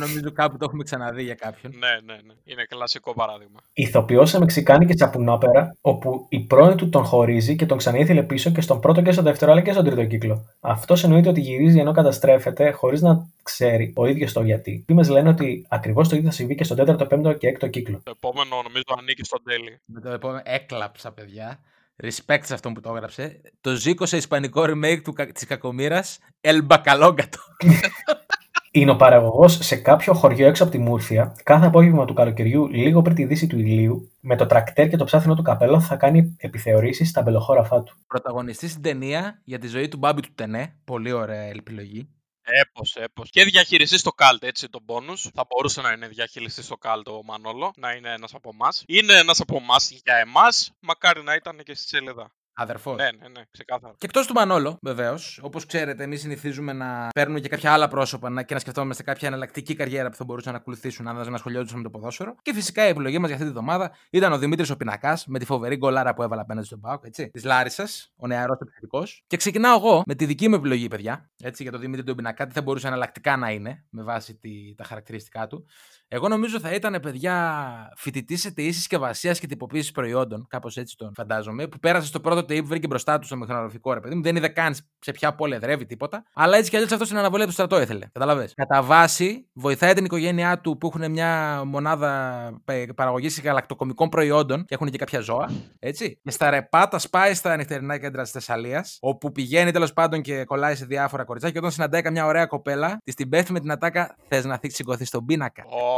[0.04, 1.74] Αυτό νομίζω κάπου το έχουμε ξαναδεί για κάποιον.
[1.78, 2.34] Ναι, ναι, ναι.
[2.44, 3.60] Είναι κλασικό παράδειγμα.
[3.74, 8.62] Ηθοποιός σε μεξικάνικη σαπουνόπερα, όπου η πρώην του τον χωρίζει και τον ξανήθελε πίσω και
[8.62, 10.46] στον πρώτο και στον δεύτερο αλλά και στον τρίτο κύκλο.
[10.60, 14.72] Αυτός εννοείται ότι γυρίζει ενώ καταστρέφεται χωρίς να ξέρει ο ίδιος το γιατί.
[14.72, 17.68] Οι φήμε λένε ότι ακριβώς το ίδιο θα συμβεί και στον τέταρτο, πέμπτο και έκτο
[17.68, 18.02] κύκλο.
[18.04, 19.80] Το επόμενο νομίζω ανήκει στον τέλει.
[19.86, 21.60] Με το επόμενο έκλαψα, παιδιά.
[22.04, 23.42] Respect σε αυτόν που το έγραψε.
[23.62, 27.42] Το ζήκω σε ισπανικό remake του, της κακομήρας El Bacalógato.
[28.72, 33.02] Είναι ο παραγωγός σε κάποιο χωριό έξω από τη Μούρφια, κάθε απόγευμα του καλοκαιριού, λίγο
[33.02, 36.36] πριν τη δύση του ηλίου, με το τρακτέρ και το ψάθινο του καπέλο, θα κάνει
[36.38, 37.98] επιθεωρήσεις στα μπελοχώραφά του.
[38.08, 40.80] Πρωταγωνιστής στην ταινία για τη ζωή του Μπάμπη του Τενέ.
[40.86, 42.10] Πολύ ωραία επιλογή.
[42.50, 43.24] Έπω, έπω.
[43.30, 45.30] Και διαχειριστής στο καλτ, έτσι τον bonus.
[45.34, 48.84] Θα μπορούσε να είναι διαχειριστής στο καλτ ο Μανόλο, να είναι ένας από εμάς.
[48.88, 50.72] Είναι ένας από εμάς για εμάς.
[50.80, 52.32] Μακάρι να ήταν και στη σελίδα.
[52.60, 52.96] Αδερφός.
[52.96, 53.93] Ναι, ναι, ναι, ξεκάθαρα.
[53.98, 58.30] Και εκτός του Μανόλο, βεβαίως, όπως ξέρετε, εμείς συνηθίζουμε να παίρνουμε και κάποια άλλα πρόσωπα
[58.30, 61.78] να- και να σκεφτόμαστε κάποια εναλλακτική καριέρα που θα μπορούσαν να ακολουθήσουν αν δεν ασχολιόντουσαν
[61.78, 62.36] με το ποδόσφαιρο.
[62.41, 65.39] Και φυσικά η επιλογή μας για αυτή τη βδομάδα ήταν ο Δημήτρης ο Πινακά με
[65.39, 67.30] τη φοβερή γκολάρα που έβαλε απέναντι στον Πάοκ, έτσι.
[67.30, 69.24] Της Λάρισας, ο νεαρός επιθετικός.
[69.28, 71.30] Και ξεκινάω εγώ με τη δική μου επιλογή, παιδιά.
[71.43, 74.76] Έτσι, για τον Δημήτρη τον Πινακά, τι θα μπορούσε εναλλακτικά να είναι με βάση τη,
[74.76, 75.65] τα χαρακτηριστικά του.
[76.10, 81.12] Εγώ νομίζω θα ήταν, παιδιά, φοιτητής σε ΤΕΗ συσκευασίας και τυποποίησης προϊόντων, κάπως έτσι τον
[81.15, 84.22] φαντάζομαι, που πέρασε στο πρώτο ΤΕΗ που βρήκε μπροστά του στο μηχανογραφικό ρε παιδί μου.
[84.22, 86.24] Δεν είδε καν σε ποια πόλη εδρεύει τίποτα.
[86.34, 88.06] Αλλά έτσι κι αλλιώς αυτό στην αναβολή του στρατό ήθελε.
[88.12, 88.50] Καταλαβέ.
[88.56, 92.52] Κατά βάση, βοηθάει την οικογένειά του που έχουν μια μονάδα
[92.96, 95.50] παραγωγής γαλακτοκομικών προϊόντων και έχουν και κάποια ζώα.
[95.80, 96.20] Έτσι.
[96.24, 100.43] Και στα ρεπά τα σπάει στα νυχτερινά κέντρα της Θεσσαλίας, όπου πηγαίνει τέλος πάντων και
[100.43, 101.60] κολλάει σε διάφορα κοριτσάκια.
[101.60, 105.08] Και όταν συναντάει καμιά ωραία κοπέλα, της την πέφτει με την ατάκα Θες να σηκωθείς
[105.08, 105.63] στον πίνακα.
[105.65, 105.97] Ω,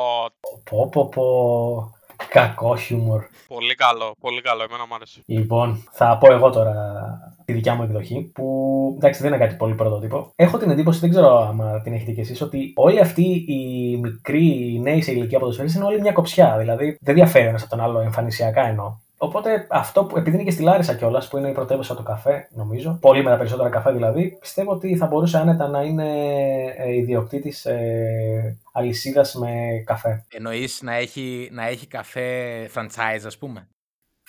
[0.70, 1.94] Πω, πω, πω.
[2.30, 3.24] Κακό χιούμορ.
[3.48, 4.64] Πολύ καλό, πολύ καλό.
[4.64, 5.22] Εμένα μου άρεσε.
[5.26, 6.74] Λοιπόν, θα πω εγώ τώρα
[7.46, 10.32] τη δικιά μου εκδοχή, που εντάξει δεν είναι κάτι πολύ πρωτότυπο.
[10.36, 14.74] Έχω την εντύπωση, δεν ξέρω αν την έχετε κι εσείς, ότι όλοι αυτοί οι μικροί,
[14.74, 16.58] οι νέοι σε ηλικία ποδοσφαιριστές είναι όλοι μια κοψιά.
[16.58, 18.98] Δηλαδή δεν διαφέρει ένας από τον άλλο εμφανισιακά εννοώ.
[19.22, 22.48] Οπότε αυτό, που, επειδή είναι και στη Λάρισα κιόλας, που είναι η πρωτεύουσα του καφέ,
[22.52, 26.08] νομίζω, πολύ με τα περισσότερα καφέ δηλαδή, πιστεύω ότι θα μπορούσε άνετα να είναι
[26.78, 29.50] ε, ιδιοκτήτης ε, αλυσίδας με
[29.86, 30.26] καφέ.
[30.30, 33.67] Εννοείς να έχει, να έχει καφέ franchise, ας πούμε;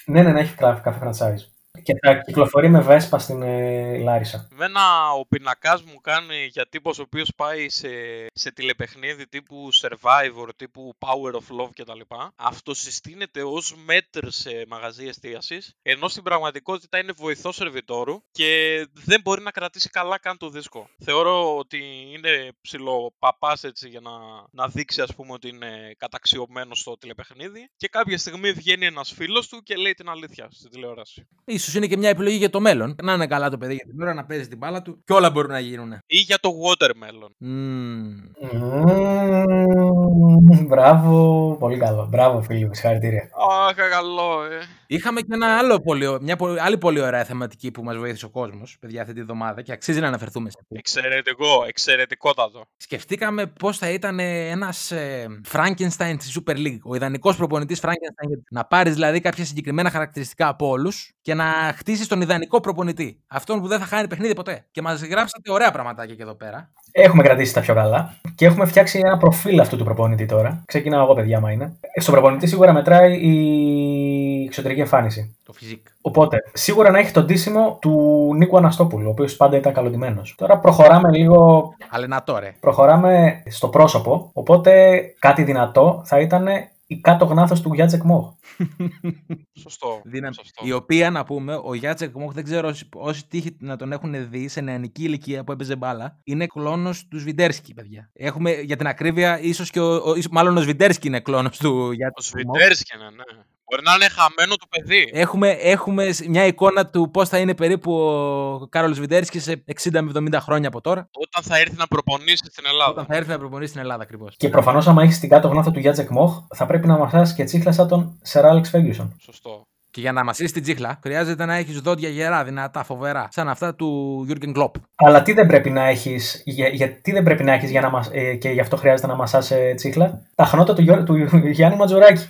[0.06, 1.59] Ναι, ναι, να έχει καφέ καφέ franchise.
[1.82, 4.48] Και θα κυκλοφορεί με Βέσπα στην ε, Λάρισα.
[4.52, 7.88] Εμένα ο πινακάς μου κάνει για τύπος ο οποίος πάει σε,
[8.32, 12.00] σε τηλεπαιχνίδι τύπου Survivor, τύπου Power of Love κτλ.
[12.36, 19.20] Αυτό συστήνεται ως μέτρ σε μαγαζί εστίασης, ενώ στην πραγματικότητα είναι βοηθός σερβιτόρου και δεν
[19.20, 20.88] μπορεί να κρατήσει καλά καν το δίσκο.
[21.04, 21.78] Θεωρώ ότι
[22.12, 24.10] είναι ψηλό παπάς έτσι για να,
[24.50, 29.48] να δείξει ας πούμε ότι είναι καταξιωμένος στο τηλεπαιχνίδι και κάποια στιγμή βγαίνει ένας φίλος
[29.48, 31.28] του και λέει την αλήθεια στην τηλεόραση.
[31.44, 32.94] Ίσως είναι και μια επιλογή για το μέλλον.
[33.02, 35.30] Να είναι καλά το παιδί για την ώρα, να παίζει την μπάλα του και όλα
[35.30, 35.92] μπορούν να γίνουν.
[36.06, 37.30] Ή για το watermelon.
[37.38, 38.18] Μμμ.
[38.52, 42.06] Μμμ, Μπράβο, πολύ καλό.
[42.10, 43.28] Μπράβο, φίλοι μου, συγχαρητήρια.
[43.68, 44.58] Αχ, καλό, ε.
[44.86, 48.24] Είχαμε και ένα άλλο πολύ, ω- μια πολύ- άλλη πολύ ωραία θεματική που μας βοήθησε
[48.24, 50.74] ο κόσμος, παιδιά, αυτή τη βδομάδα και αξίζει να αναφερθούμε σε αυτή.
[50.78, 52.64] Εξαιρετικό, εξαιρετικότατο.
[52.76, 56.78] Σκεφτήκαμε πώς θα ήταν ένας ε, Frankenstein στη Super League.
[56.84, 58.38] Ο ιδανικός προπονητής Frankenstein.
[58.50, 61.44] Να πάρεις δηλαδή κάποια συγκεκριμένα χαρακτηριστικά από όλους και να
[61.76, 63.20] χτίσει τον ιδανικό προπονητή.
[63.26, 64.64] Αυτόν που δεν θα χάνει παιχνίδι ποτέ.
[64.70, 66.70] Και μας γράψατε ωραία πραγματάκια και εδώ πέρα.
[66.92, 70.62] Έχουμε κρατήσει τα πιο καλά και έχουμε φτιάξει ένα προφίλ αυτού του προπονητή τώρα.
[70.66, 71.76] Ξεκινάω εγώ, παιδιά, μα είναι.
[71.96, 75.36] Στον προπονητή σίγουρα μετράει η εξωτερική εμφάνιση.
[75.44, 75.86] Το φυσικ.
[76.00, 77.90] Οπότε, σίγουρα να έχει τον τίσιμο του
[78.36, 80.34] Νίκου Αναστόπουλου, ο οποίος πάντα ήταν καλοντημένος.
[80.38, 81.70] Τώρα προχωράμε λίγο.
[81.90, 82.54] Αλλά να τώρα.
[82.60, 84.30] Προχωράμε στο πρόσωπο.
[84.32, 86.46] Οπότε, κάτι δυνατό θα ήταν
[86.90, 88.34] η κάτω γνάθος του Γιάτζεκ Μόχ.
[89.62, 90.00] Σωστό.
[90.04, 90.34] Δύναμη.
[90.34, 90.66] σωστό.
[90.66, 94.30] Η οποία, να πούμε, ο Γιάτσεκ Μόχ, δεν ξέρω όσοι, όσοι τύχει να τον έχουν
[94.30, 98.10] δει σε νεανική ηλικία που έπαιζε μπάλα, είναι κλόνος του Σβιντέρσκι, παιδιά.
[98.12, 101.70] Έχουμε για την ακρίβεια, ίσως και ο, ο- ίσως- μάλλον ο Σβιντέρσκι είναι κλόνος του
[101.76, 102.56] Ο Γιάτσεκ Μόχ.
[102.56, 103.42] Σβιντέρσκι είναι, ναι.
[103.70, 105.10] Μπορεί να είναι χαμένο το παιδί.
[105.12, 110.00] Έχουμε, έχουμε σ- μια εικόνα του πώς θα είναι περίπου ο Κάρολ Σβιντέρσκι σε 60
[110.02, 112.90] με 70 χρόνια από τώρα, Όταν θα έρθει να προπονήσει στην Ελλάδα.
[112.90, 114.34] όταν θα έρθει να προπονήσει στην Ελλάδα ακριβώς.
[114.36, 117.44] Και προφανώς, άμα έχεις την κάτω γνάθο του Γιάτζεκ Μόχ, θα πρέπει να μασάει και
[117.44, 119.16] τσίχλα σαν τον Σερ Άλεξ Φέργκιουσον.
[119.20, 119.62] Σωστό.
[119.92, 123.74] Και για να μασήσει την τσίχλα, χρειάζεται να έχεις δόντια γερά, δυνατά, φοβερά, σαν αυτά
[123.74, 124.74] του Γιούργεν Κλοπ.
[124.96, 128.08] Αλλά τι δεν πρέπει να έχεις, για, γιατί δεν πρέπει να έχεις για να μας,
[128.12, 131.16] ε, και γι' αυτό χρειάζεται να μασάς τσίχλα; Τα χνότα του, Γιώ- του
[131.46, 132.28] Γιάννη Ματζουράκη.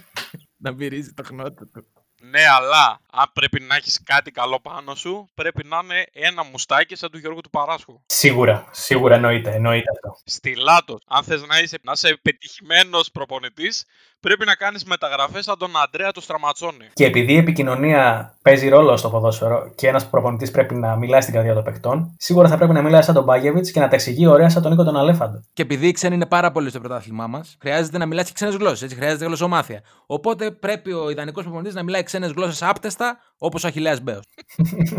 [0.63, 1.87] Να μυρίζει το χνότι του.
[2.31, 6.97] Ναι, αλλά αν πρέπει να έχεις κάτι καλό πάνω σου, πρέπει να είναι ένα μουστάκι
[6.97, 8.01] σαν του Γιώργου του Παράσχου.
[8.07, 10.16] Σίγουρα, σίγουρα εννοείται, εννοείται αυτό.
[10.24, 10.99] Στιλάτο.
[11.07, 13.85] Αν θες να είσαι, να είσαι πετυχημένο προπονητής,
[14.20, 16.89] πρέπει να κάνεις μεταγραφές σαν τον Αντρέα του Στραματσόνη.
[16.93, 21.35] Και επειδή η επικοινωνία παίζει ρόλο στο ποδόσφαιρο και ένας προπονητής πρέπει να μιλάει στην
[21.35, 24.26] καρδιά των παιχτών, σίγουρα θα πρέπει να μιλάει σαν τον Μπάγεβιτς και να τα εξηγεί
[24.26, 25.43] ωραία σαν τον Νίκο τον Αλέφαντο.
[25.53, 28.55] Και επειδή οι ξένοι είναι πάρα πολλοί στο πρωτάθλημά μας, χρειάζεται να μιλάς και ξένες
[28.55, 28.83] γλώσσες.
[28.83, 29.83] Έτσι, χρειάζεται γλωσσομάθεια.
[30.07, 34.25] Οπότε πρέπει ο ιδανικός προπονητής να μιλάει ξένες γλώσσες άπτεστα, όπως ο Αχηλέα Μπέος.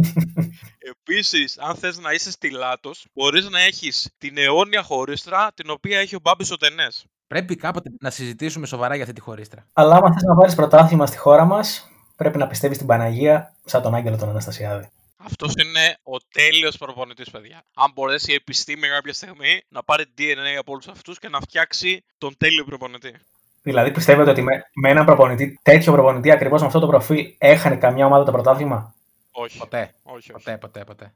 [0.91, 6.15] Επίσης, αν θες να είσαι στιλάτος, μπορείς να έχεις την αιώνια χωρίστρα την οποία έχει
[6.15, 7.05] ο Μπάμπης ο Τενές.
[7.27, 9.67] Πρέπει κάποτε να συζητήσουμε σοβαρά για αυτή τη χωρίστρα.
[9.73, 13.81] Αλλά άμα θες να πάρει πρωτάθλημα στη χώρα μας, πρέπει να πιστεύεις στην Παναγία σαν
[13.81, 14.89] τον Άγγελο τον Αναστασιάδη.
[15.17, 17.63] Αυτός είναι ο τέλειος προπονητής, παιδιά.
[17.75, 22.03] Αν μπορέσει η επιστήμη κάποια στιγμή να πάρει DNA από όλους αυτούς και να φτιάξει
[22.17, 23.15] τον τέλειο προπονητή.
[23.61, 27.75] Δηλαδή πιστεύετε ότι με, με έναν προπονητή, τέτοιο προπονητή ακριβώς με αυτό το προφίλ, έχανε
[27.75, 28.95] καμιά ομάδα το πρωτάθλημα;
[29.31, 29.57] Όχι.
[29.57, 29.93] Ποτέ.
[30.03, 30.31] Όχι, όχι.
[30.31, 31.13] Ποτέ, ποτέ, ποτέ.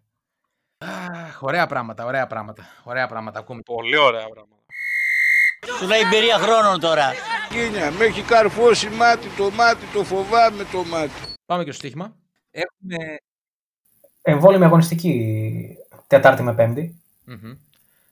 [0.77, 2.65] Αχ, ωραία πράγματα, ωραία πράγματα.
[2.83, 3.61] Ωραία πράγματα ακούμε.
[3.61, 4.55] Πολύ ωραία πράγματα.
[5.79, 7.13] Σου λέει εμπειρία χρόνων τώρα.
[7.49, 11.11] Κίνια, με έχει καρφώσει μάτι το μάτι, το φοβάμαι το μάτι.
[11.45, 12.15] Πάμε και στο στοίχημα.
[12.51, 13.17] Έχουμε.
[14.21, 15.65] Εμβόλυμη αγωνιστική
[16.07, 17.01] Τετάρτη με Πέμπτη.
[17.25, 17.57] μμμ,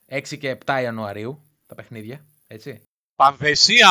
[0.08, 2.24] 6 και 7 Ιανουαρίου τα παιχνίδια.
[2.46, 2.82] Έτσι.
[3.16, 3.88] Πανδεσία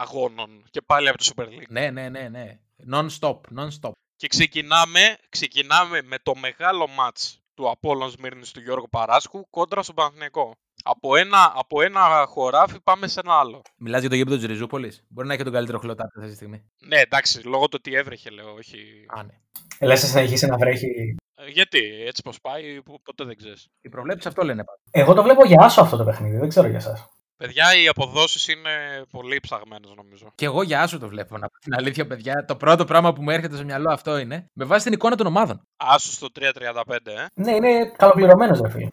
[0.00, 1.68] αγώνων και πάλι από το Super League.
[1.68, 2.58] Ναι, ναι, ναι, ναι.
[2.92, 3.90] Non-stop, non-stop.
[4.16, 9.94] Και ξεκινάμε, ξεκινάμε με το μεγάλο μάτς του Απόλλων Σμύρνης του Γιώργου Παράσκου κόντρα στον
[9.94, 10.52] Παναθηναϊκό.
[10.84, 13.62] Από ένα, από ένα χωράφι πάμε σε ένα άλλο.
[13.76, 14.92] Μιλάς για το γήπεδο της Ριζούπολη.
[15.08, 16.64] Μπορεί να έχει τον καλύτερο χλωτάτη αυτή τη στιγμή.
[16.86, 18.78] Ναι, εντάξει, λόγω του ότι έβρεχε λέω, όχι...
[19.08, 19.32] Α, ναι.
[19.78, 21.14] Ε, Λες να συνεχίσει να βρέχει.
[21.34, 23.68] Ε, γιατί, έτσι πως πάει, που- ποτέ δεν ξέρεις.
[23.80, 24.80] Οι προβλέψεις αυτό λένε πάντα.
[24.90, 27.08] Εγώ το βλέπω για άσο αυτό το παιχνίδι, δεν ξέρω για εσάς.
[27.36, 30.32] Παιδιά, οι αποδόσεις είναι πολύ ψαγμένες νομίζω.
[30.34, 31.38] Και εγώ για άσο το βλέπω.
[31.38, 32.44] Να πω την αλήθεια, παιδιά.
[32.44, 35.26] Το πρώτο πράγμα που μου έρχεται στο μυαλό αυτό είναι με βάση την εικόνα των
[35.26, 35.66] ομάδων.
[35.76, 37.26] Άσο στο 3.35, ε.
[37.34, 38.88] Ναι, είναι καλοπληρωμένος, ρε φίλε.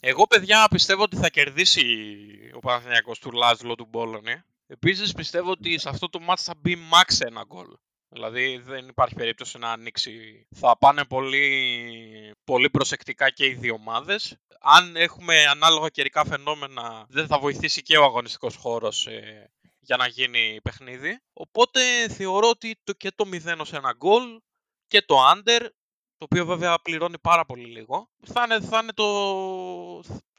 [0.00, 1.84] Εγώ, παιδιά, πιστεύω ότι θα κερδίσει
[2.54, 4.42] ο Παναθηναϊκός του Λάζλο του Μπόλωνη.
[4.66, 7.66] Επίσης πιστεύω ότι σε αυτό το match θα μπει max ένα γκολ.
[8.08, 10.46] Δηλαδή δεν υπάρχει περίπτωση να ανοίξει.
[10.54, 11.44] Θα πάνε πολύ,
[12.46, 14.36] πολύ προσεκτικά και οι δύο ομάδες.
[14.60, 20.06] Αν έχουμε ανάλογα καιρικά φαινόμενα, δεν θα βοηθήσει και ο αγωνιστικός χώρος ε, για να
[20.06, 21.20] γίνει παιχνίδι.
[21.32, 24.22] Οπότε θεωρώ ότι το, και το 0 ως ένα γκολ
[24.86, 25.60] και το under,
[26.16, 29.06] το οποίο βέβαια πληρώνει πάρα πολύ λίγο, θα, είναι, θα, είναι το...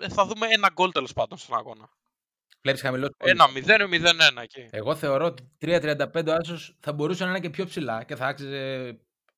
[0.10, 1.90] θα δούμε ένα γκολ τέλος πάντων στον αγώνα.
[2.62, 3.10] Βλέπεις χαμηλός.
[3.18, 4.68] Ένα 0-0-1 εκεί.
[4.72, 8.26] Εγώ θεωρώ ότι 3-35 ο Άσος θα μπορούσε να είναι και πιο ψηλά και θα
[8.26, 8.94] άξιζε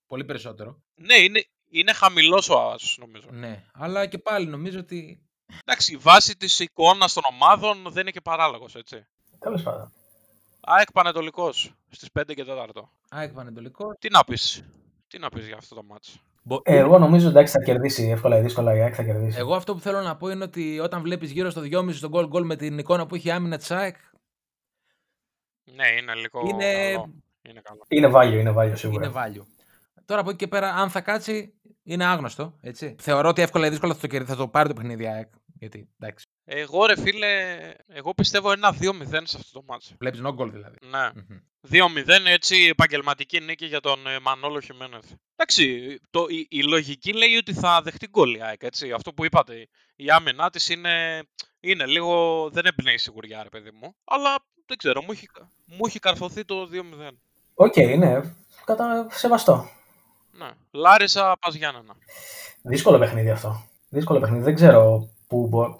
[0.08, 0.84] πολύ περισσότερο.
[0.96, 3.28] Ναι, είναι, είναι χαμηλός ο Άσος νομίζω.
[3.32, 5.24] Ναι, αλλά και πάλι νομίζω ότι.
[5.66, 9.06] Εντάξει, η βάση της εικόνας των ομάδων δεν είναι και παράλογος, έτσι.
[9.40, 9.92] Τέλος πάντων.
[10.62, 12.90] ΑΕΚ Πανετολικός στις 5 και 4.
[13.10, 13.98] ΑΕΚ Πανετολικός.
[14.00, 14.64] Τι να πεις.
[15.08, 16.20] Τι να πεις για αυτό το μάτσο.
[16.64, 19.38] Ε, εγώ νομίζω εντάξει θα κερδίσει εύκολα ή δύσκολα η ΑΕΚ θα κερδίσει.
[19.38, 22.30] Εγώ αυτό που θέλω να πω είναι ότι όταν βλέπεις γύρω στο 2,5 στον goal
[22.30, 23.96] goal με την εικόνα που έχει άμυνα της ΑΕΚ.
[25.64, 26.42] Ναι, είναι λίγο.
[26.48, 27.10] Είναι, καλό.
[27.42, 27.82] είναι, καλό.
[27.88, 29.06] είναι value, είναι value σίγουρα.
[29.06, 29.46] Είναι value.
[30.06, 31.59] Τώρα από εκεί και πέρα, αν θα κάτσει,
[31.94, 32.54] είναι άγνωστο.
[32.62, 32.96] Έτσι.
[33.00, 35.28] Θεωρώ ότι εύκολα ή δύσκολα θα το, κερδίσει, θα το πάρει το παιχνίδι η ΑΕΚ.
[35.60, 36.26] Γιατί, εντάξει.
[36.46, 38.78] Εγώ ρε φίλε, εγώ πιστεύω ένα 2-0
[39.24, 39.96] σε αυτό το μάτσο.
[40.00, 40.78] Βλέπεις no goal δηλαδή.
[40.90, 41.10] Ναι.
[41.16, 41.42] Mm-hmm.
[41.72, 45.06] 2-0 έτσι επαγγελματική νίκη για τον ε, Μανόλο Χιμένεθ.
[45.36, 48.92] Εντάξει, το, η, η, λογική λέει ότι θα δεχτεί γκολ η ΑΕΚ, έτσι.
[48.92, 51.24] Αυτό που είπατε, η άμυνά της είναι,
[51.60, 53.96] είναι λίγο, δεν εμπνέει σιγουριά ρε παιδί μου.
[54.04, 55.28] Αλλά δεν ξέρω, μου έχει,
[55.66, 57.10] μου έχει καρφωθεί το 2-0.
[57.54, 58.22] OK, okay, ναι,
[58.66, 59.08] κατα...
[59.10, 59.70] σεβαστό.
[60.40, 61.94] Ναι, Λάρισα ΠΑΣ Γιάννενα.
[62.62, 63.64] Δύσκολο παιχνίδι αυτό.
[63.90, 65.76] Δύσκολο παιχνίδι, δεν ξέρω που μπορεί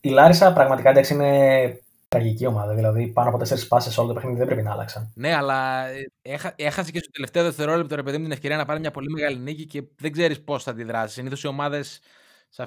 [0.00, 2.74] η Λάρισα πραγματικά εντάξει είναι τραγική ομάδα.
[2.74, 5.12] Δηλαδή πάνω από τέσσερις πάσες όλο το παιχνίδι δεν πρέπει να άλλαξαν.
[5.14, 5.86] Ναι, αλλά
[6.22, 9.10] έχα, έχασε και στο τελευταίο δευτερόλεπτο ρε παιδί μου την ευκαιρία να πάρει μια πολύ
[9.10, 11.14] μεγάλη νίκη και δεν ξέρεις πώς θα αντιδράσεις.
[11.14, 12.00] Συνήθως οι ομάδες
[12.48, 12.66] σε,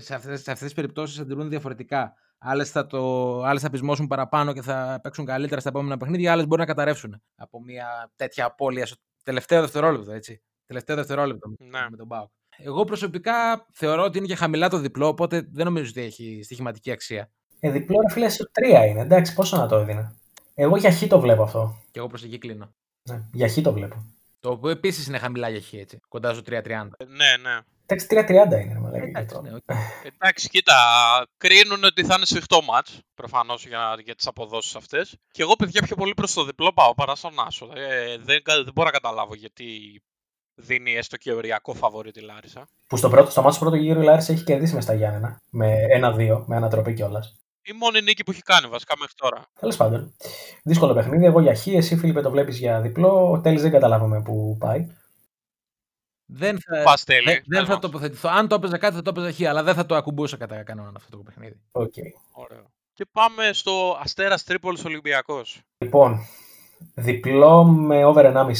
[0.00, 2.14] σε αυτές τις περιπτώσεις αντιδρούν διαφορετικά.
[2.38, 6.46] Άλλες θα, το, άλλες θα πεισμώσουν παραπάνω και θα παίξουν καλύτερα στα επόμενα παιχνίδια, άλλες
[6.46, 10.12] μπορεί να καταρρεύσουν από μια τέτοια απώλεια στο τελευταίο δευτερόλεπτο.
[10.12, 10.42] Έτσι.
[10.66, 11.86] Τελευταίο δευτερόλεπτο ναι.
[11.90, 12.30] με τον Μπάουκ.
[12.62, 16.90] Εγώ προσωπικά θεωρώ ότι είναι και χαμηλά το διπλό, οπότε δεν νομίζω ότι έχει στοιχηματική
[16.90, 17.30] αξία.
[17.60, 18.44] Ε, διπλό ρε φίλε στο
[18.84, 19.00] 3 είναι.
[19.00, 20.14] Εντάξει, πόσο να το έδινε.
[20.54, 21.76] Εγώ για χ το βλέπω αυτό.
[21.90, 22.74] Και εγώ προς εκεί κλείνω.
[23.02, 24.04] Ναι, για χ το βλέπω.
[24.40, 25.98] Το οποίο επίσης είναι χαμηλά για χ, έτσι.
[26.08, 26.60] Κοντά στο 3.30.
[26.62, 27.58] Ναι, ναι.
[27.86, 29.74] Εντάξει, 3.30 είναι, μα Εντάξει, ναι, okay.
[30.02, 30.76] Εντάξει, κοίτα,
[31.36, 33.00] κρίνουν ότι θα είναι σφιχτό μάτς.
[33.14, 35.16] Προφανώς για, για τις αποδόσεις αυτές.
[35.30, 37.70] Και εγώ, παιδιά, πιο πολύ προς το διπλό πάω παρά στον Άσο.
[37.74, 40.02] Ε, δεν, δεν μπορώ να καταλάβω γιατί
[40.54, 42.68] δίνει έστω και οριακό φαβορή τη Λάρισα.
[42.86, 45.40] Που στο, πρώτο, στο μάτι του πρώτου γύρου η Λάρισα έχει κερδίσει μες στα Γιάννενα.
[45.50, 47.34] Με ένα-δύο, με ανατροπή κιόλας.
[47.62, 49.46] Η μόνη νίκη που έχει κάνει βασικά μέχρι τώρα.
[49.60, 50.14] Τέλος πάντων.
[50.64, 51.24] Δύσκολο παιχνίδι.
[51.24, 53.30] Εγώ για χ, εσύ Φίλιππε το βλέπεις για διπλό.
[53.30, 54.86] Ο Τέλης δεν καταλάβουμε που πάει.
[56.32, 58.28] Δεν θα, Πας, τέλει, δεν, δεν θα τοποθετηθώ.
[58.28, 60.96] Αν το έπαιζα κάτι θα το έπαιζα χ, αλλά δεν θα το ακουμπούσα κατά κανόναν
[60.96, 61.60] αυτό το παιχνίδι.
[61.72, 62.10] Okay.
[62.32, 62.70] Ωραίο.
[62.92, 65.60] Και πάμε στο Αστέρας Τρίπολης Ολυμπιακός.
[65.78, 66.18] Λοιπόν,
[66.94, 68.52] διπλό με over 1,5.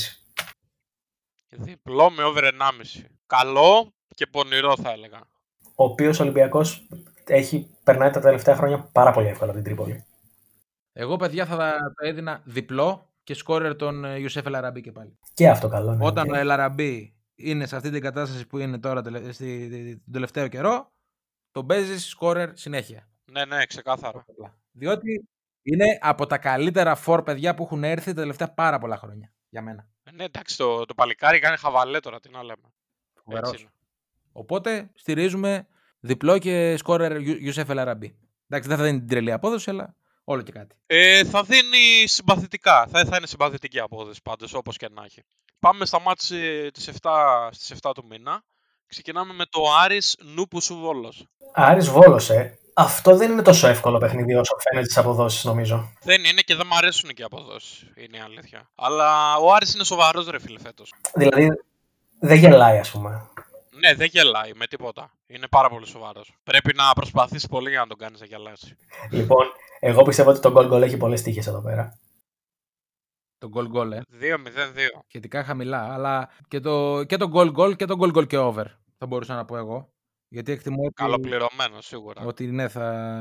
[1.48, 3.04] Διπλό με over 1,5.
[3.26, 5.18] Καλό και πονηρό θα έλεγα.
[5.74, 6.88] Ο οποίος Ολυμπιακός
[7.26, 10.04] έχει περνάει τα τελευταία χρόνια πάρα πολύ εύκολα την Τρίπολη.
[10.92, 11.56] Εγώ, παιδιά, θα
[11.96, 15.18] το έδινα διπλό και σκόρερ τον Ιουσέφ Ελαραμπή και πάλι.
[15.34, 15.94] Και αυτό καλό.
[15.94, 16.32] Ναι, Όταν okay.
[16.32, 19.12] ο Ελαραμπή είναι σε αυτή την κατάσταση που είναι τώρα τον
[20.12, 20.92] τελευταίο καιρό,
[21.50, 23.08] τον παίζεις σκόρερ συνέχεια.
[23.24, 24.24] Ναι, ναι, ξεκάθαρα.
[24.70, 25.28] Διότι
[25.62, 29.62] είναι από τα καλύτερα φορ παιδιά που έχουν έρθει τα τελευταία πάρα πολλά χρόνια για
[29.62, 29.88] μένα.
[30.12, 32.72] Ναι, εντάξει, το, το παλικάρι κάνει χαβαλέ τώρα, τι να λέμε.
[33.24, 33.68] Φοβερός.
[34.32, 35.66] Οπότε στηρίζουμε
[36.00, 38.18] διπλό και σκόρερ Ιουσέφ Ελαραμπή.
[38.48, 40.74] Εντάξει, δεν θα δίνει την τρελή απόδοση, αλλά όλο και κάτι.
[40.86, 42.86] Ε, θα δίνει συμπαθητικά.
[42.90, 45.22] Θα, θα είναι συμπαθητική απόδοση πάντως, όπως και να έχει.
[45.58, 46.26] Πάμε στα μάτια
[46.72, 48.42] στις 7, στις 7 του μήνα.
[48.86, 51.26] Ξεκινάμε με το Άρης Νούπους Σου Βόλος.
[51.52, 52.58] Άρης Βόλος, ε.
[52.74, 55.92] Αυτό δεν είναι τόσο εύκολο παιχνίδι όσο φαίνεται τι αποδόσεις, νομίζω.
[56.02, 57.86] Δεν είναι και δεν μου αρέσουν και οι αποδόσεις.
[57.96, 58.70] Είναι η αλήθεια.
[58.74, 60.94] Αλλά ο Άρης είναι σοβαρός, ρε φίλε, φέτος.
[61.14, 61.48] Δηλαδή
[62.20, 63.29] δεν γελάει, ας πούμε.
[63.80, 65.12] Ναι, δεν γελάει με τίποτα.
[65.26, 66.38] Είναι πάρα πολύ σοβαρός.
[66.42, 68.76] Πρέπει να προσπαθήσεις πολύ για να τον κάνεις να γελάσει.
[69.10, 69.46] Λοιπόν,
[69.80, 71.98] εγώ πιστεύω ότι το goal goal έχει πολλές τύχε εδώ πέρα.
[73.38, 74.00] Το goal goal, ε.
[74.20, 74.36] 2-0-2.
[75.06, 78.64] Σχετικά χαμηλά, αλλά και το, και το goal goal και το goal goal και over.
[78.98, 79.92] Θα μπορούσα να πω εγώ.
[80.28, 80.94] Γιατί εκτιμώ ότι.
[80.94, 82.22] Καλοπληρωμένος, σίγουρα.
[82.24, 83.16] Ότι ναι, θα,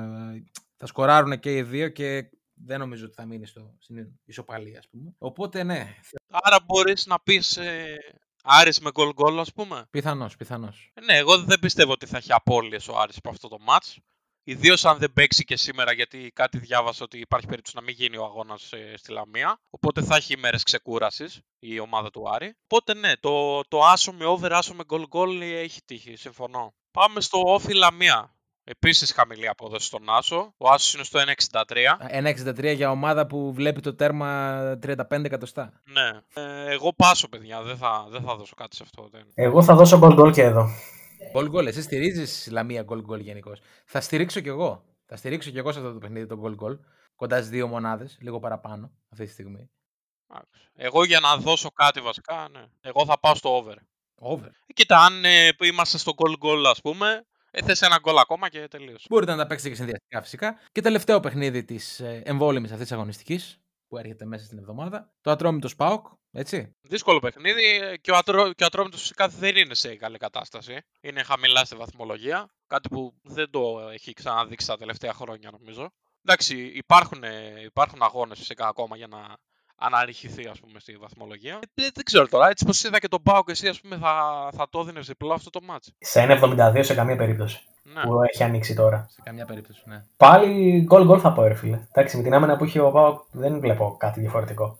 [0.75, 4.87] θα σκοράρουν και οι δύο και δεν νομίζω ότι θα μείνει στο, στην ισοπαλία, ας
[4.89, 5.13] πούμε.
[5.17, 5.95] Οπότε ναι.
[6.29, 7.97] Άρα μπορείς να πεις ε,
[8.43, 9.87] Άρης με γκολ γκολ, ας πούμε.
[9.89, 10.91] Πιθανώς, πιθανώς.
[11.03, 13.97] Ναι, εγώ δεν πιστεύω ότι θα έχει απώλειες ο Άρης από αυτό το match.
[14.43, 18.17] Ιδίως αν δεν παίξει και σήμερα, γιατί κάτι διάβασα ότι υπάρχει περίπτωση να μην γίνει
[18.17, 19.59] ο αγώνας ε, στη Λαμία.
[19.69, 22.55] Οπότε θα έχει ημέρες ξεκούρασης η ομάδα του Άρη.
[22.63, 26.15] Οπότε ναι, το, το άσο με over, άσο με γκολ γκολ έχει τύχει.
[26.15, 26.73] Συμφωνώ.
[26.91, 28.33] Πάμε στο όφι Λαμία.
[28.71, 30.53] Επίσης χαμηλή απόδοση στον Άσο.
[30.57, 31.63] Ο Άσος είναι στο 1,63.
[32.45, 35.81] 1,63 για ομάδα που βλέπει το τέρμα 35 εκατοστά.
[35.83, 36.41] Ναι.
[36.43, 37.61] Ε, εγώ πάσω, παιδιά.
[37.61, 39.07] Δεν θα, δεν θα δώσω κάτι σε αυτό.
[39.11, 39.31] Δεν...
[39.33, 40.69] Εγώ θα δώσω goal goal και εδώ.
[41.33, 41.65] Goal goal.
[41.65, 43.59] Εσύ στηρίζεις Λαμία goal goal γενικώς.
[43.85, 44.83] Θα στηρίξω κι εγώ.
[45.05, 46.79] Θα στηρίξω κι εγώ σε αυτό το παιχνίδι το goal goal.
[47.15, 49.69] Κοντά στις δύο μονάδες, λίγο παραπάνω αυτή τη στιγμή.
[50.75, 52.65] Εγώ για να δώσω κάτι βασικά, ναι.
[52.81, 53.75] Εγώ θα πάω στο over.
[54.15, 54.47] Over.
[54.67, 58.49] Ε, κοίτα, αν ε, είμαστε στο goal goal, ας πούμε, ε, θες ένα γκολ ακόμα
[58.49, 59.05] και τελείωσε.
[59.09, 60.59] Μπορείτε να τα παίξετε και συνδυαστικά φυσικά.
[60.71, 65.13] Και τελευταίο παιχνίδι της ε, εμβόλυμης αυτής της αγωνιστικής που έρχεται μέσα στην εβδομάδα.
[65.21, 66.75] Το Ατρόμητος Σπάοκ, έτσι.
[66.81, 70.81] Δύσκολο παιχνίδι ε, και ο, Ατρό, και ο Ατρόμητος φυσικά δεν είναι σε καλή κατάσταση.
[71.01, 72.49] Είναι χαμηλά στη βαθμολογία.
[72.67, 75.89] Κάτι που δεν το έχει ξαναδείξει τα τελευταία χρόνια νομίζω.
[76.23, 77.23] Εντάξει, υπάρχουν,
[77.63, 79.37] υπάρχουν αγώνες φυσικά ακόμα για να
[79.79, 81.59] αναρριχηθεί ας πούμε στη βαθμολογία.
[81.75, 84.13] Ε, δεν ξέρω τώρα, έτσι πως είδα και τον Πάο και εσύ ας πούμε θα,
[84.55, 85.91] θα το έδινες διπλό αυτό το μάτς.
[85.99, 87.63] Σε 1,72 σε καμία περίπτωση.
[87.83, 88.01] Ναι.
[88.01, 89.05] Που έχει ανοίξει τώρα.
[89.09, 90.03] Σε καμία περίπτωση, ναι.
[90.17, 91.87] Πάλι γκολ γκολ θα πω, ρε φίλε.
[91.91, 94.79] Εντάξει, με την άμενα που έχει ο Πάο δεν βλέπω κάτι διαφορετικό.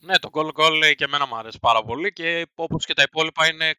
[0.00, 3.46] Ναι, το γκολ γκολ και εμένα μου αρέσει πάρα πολύ και όπως και τα υπόλοιπα
[3.46, 3.74] είναι,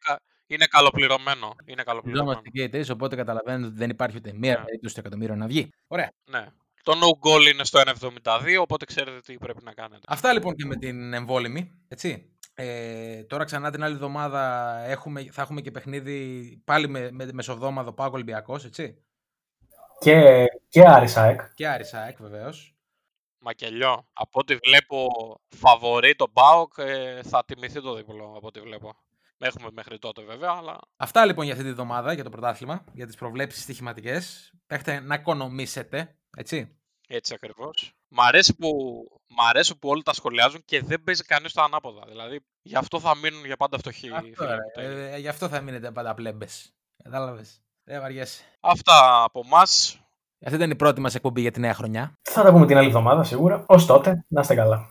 [0.46, 1.54] είναι καλοπληρωμένο.
[1.64, 2.30] Είναι καλοπληρωμένο.
[2.30, 4.64] Είμαστε και οι τρει, οπότε καταλαβαίνετε ότι δεν υπάρχει ούτε μία ναι.
[4.64, 5.68] περίπτωση στο εκατομμύριο να βγει.
[5.86, 6.12] Ωραία.
[6.30, 6.46] Ναι.
[6.82, 7.80] Το no goal είναι στο
[8.22, 10.00] 1,72, οπότε ξέρετε τι πρέπει να κάνετε.
[10.06, 12.36] Αυτά λοιπόν και με την εμβόλυμη, έτσι.
[12.54, 17.92] Ε, τώρα ξανά την άλλη εβδομάδα έχουμε, θα έχουμε και παιχνίδι πάλι με, με μεσοβδόμαδο
[17.92, 19.04] Πάκο Ολυμπιακός, έτσι.
[19.98, 21.54] Και, και Άρισαεκ.
[21.54, 22.76] Και Άρισαεκ βεβαίως.
[23.38, 24.06] Μακελιό.
[24.12, 25.06] Από ό,τι βλέπω
[25.48, 28.94] φαβορεί το ΠΑΟΚ ε, θα τιμηθεί το διπλό από ό,τι βλέπω.
[29.38, 30.78] Έχουμε μέχρι τότε βέβαια, αλλά...
[30.96, 34.52] Αυτά λοιπόν για αυτή τη εβδομάδα, για το πρωτάθλημα, για τις προβλέψεις στοιχηματικές.
[34.66, 36.76] Έχετε να οικονομήσετε έτσι.
[37.08, 37.92] Έτσι ακριβώς.
[38.08, 38.68] Μ' αρέσει που,
[39.26, 42.04] μ αρέσει που όλοι τα σχολιάζουν και δεν παίζει κανείς το ανάποδα.
[42.08, 44.10] Δηλαδή, γι' αυτό θα μείνουν για πάντα φτωχοί.
[44.10, 46.74] Αυτό, ε, γι' αυτό θα μείνετε πάντα πλέμπες.
[47.04, 47.62] Κατάλαβες.
[47.84, 48.42] Δεν βαριέσαι.
[48.60, 49.62] Αυτά από εμά.
[50.44, 52.18] Αυτή ήταν η πρώτη μας εκπομπή για τη νέα χρονιά.
[52.22, 53.64] Θα τα πούμε την άλλη εβδομάδα σίγουρα.
[53.68, 54.90] Ω τότε, να είστε καλά.